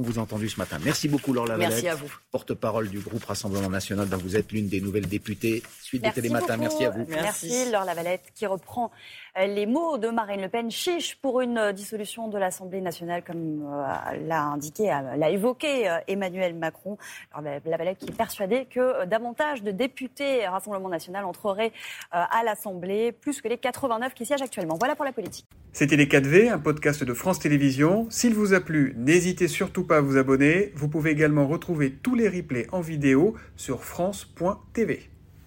On 0.00 0.02
vous 0.02 0.18
a 0.18 0.22
entendu 0.22 0.48
ce 0.48 0.58
matin. 0.58 0.78
Merci 0.82 1.08
beaucoup, 1.08 1.34
Laure 1.34 1.44
Lavalette. 1.44 1.72
Merci 1.72 1.88
à 1.88 1.94
vous. 1.94 2.10
Porte-parole 2.30 2.88
du 2.88 3.00
groupe 3.00 3.22
Rassemblement 3.22 3.68
National, 3.68 4.08
dont 4.08 4.16
vous 4.16 4.34
êtes 4.34 4.50
l'une 4.50 4.66
des 4.66 4.80
nouvelles 4.80 5.06
députées. 5.06 5.62
Suite 5.82 6.02
des 6.02 6.10
Télématins. 6.10 6.56
Merci 6.56 6.86
à 6.86 6.90
vous. 6.90 7.04
Merci, 7.06 7.48
Merci 7.50 7.70
Laure 7.70 7.84
Lavalette, 7.84 8.32
qui 8.34 8.46
reprend 8.46 8.90
euh, 9.38 9.46
les 9.46 9.66
mots 9.66 9.98
de 9.98 10.08
Marine 10.08 10.40
Le 10.40 10.48
Pen. 10.48 10.70
Chiche 10.70 11.16
pour 11.16 11.42
une 11.42 11.58
euh, 11.58 11.72
dissolution 11.72 12.28
de 12.28 12.38
l'Assemblée 12.38 12.80
nationale, 12.80 13.22
comme 13.22 13.62
euh, 13.62 14.26
l'a 14.26 14.44
indiqué, 14.44 14.84
l'a 14.86 15.28
évoqué 15.28 15.94
Emmanuel 16.08 16.54
Macron. 16.54 16.96
Alors, 17.34 17.60
Lavalette 17.66 17.98
qui 17.98 18.06
est 18.06 18.16
persuadé 18.16 18.64
que 18.70 19.04
davantage 19.04 19.62
de 19.62 19.70
députés 19.70 20.46
Rassemblement 20.46 20.88
national 20.88 21.26
entreraient 21.26 21.72
à 22.10 22.42
l'Assemblée, 22.42 23.12
plus 23.12 23.42
que 23.42 23.48
les 23.48 23.58
89 23.58 24.14
qui 24.14 24.24
siègent 24.24 24.40
actuellement. 24.40 24.76
Voilà 24.78 24.96
pour 24.96 25.04
la 25.04 25.12
politique. 25.12 25.46
C'était 25.72 25.96
Les 25.96 26.06
4V, 26.06 26.50
un 26.50 26.58
podcast 26.58 27.04
de 27.04 27.14
France 27.14 27.38
Télévisions. 27.38 28.06
S'il 28.10 28.34
vous 28.34 28.54
a 28.54 28.60
plu, 28.60 28.94
n'hésitez 28.96 29.46
surtout 29.46 29.84
vous. 29.98 30.72
Vous 30.76 30.88
pouvez 30.88 31.10
également 31.10 31.48
retrouver 31.48 31.90
tous 31.90 32.14
les 32.14 32.28
replays 32.28 32.68
en 32.70 32.80
vidéo 32.80 33.34
sur 33.56 33.82
France.tv. 33.82 35.09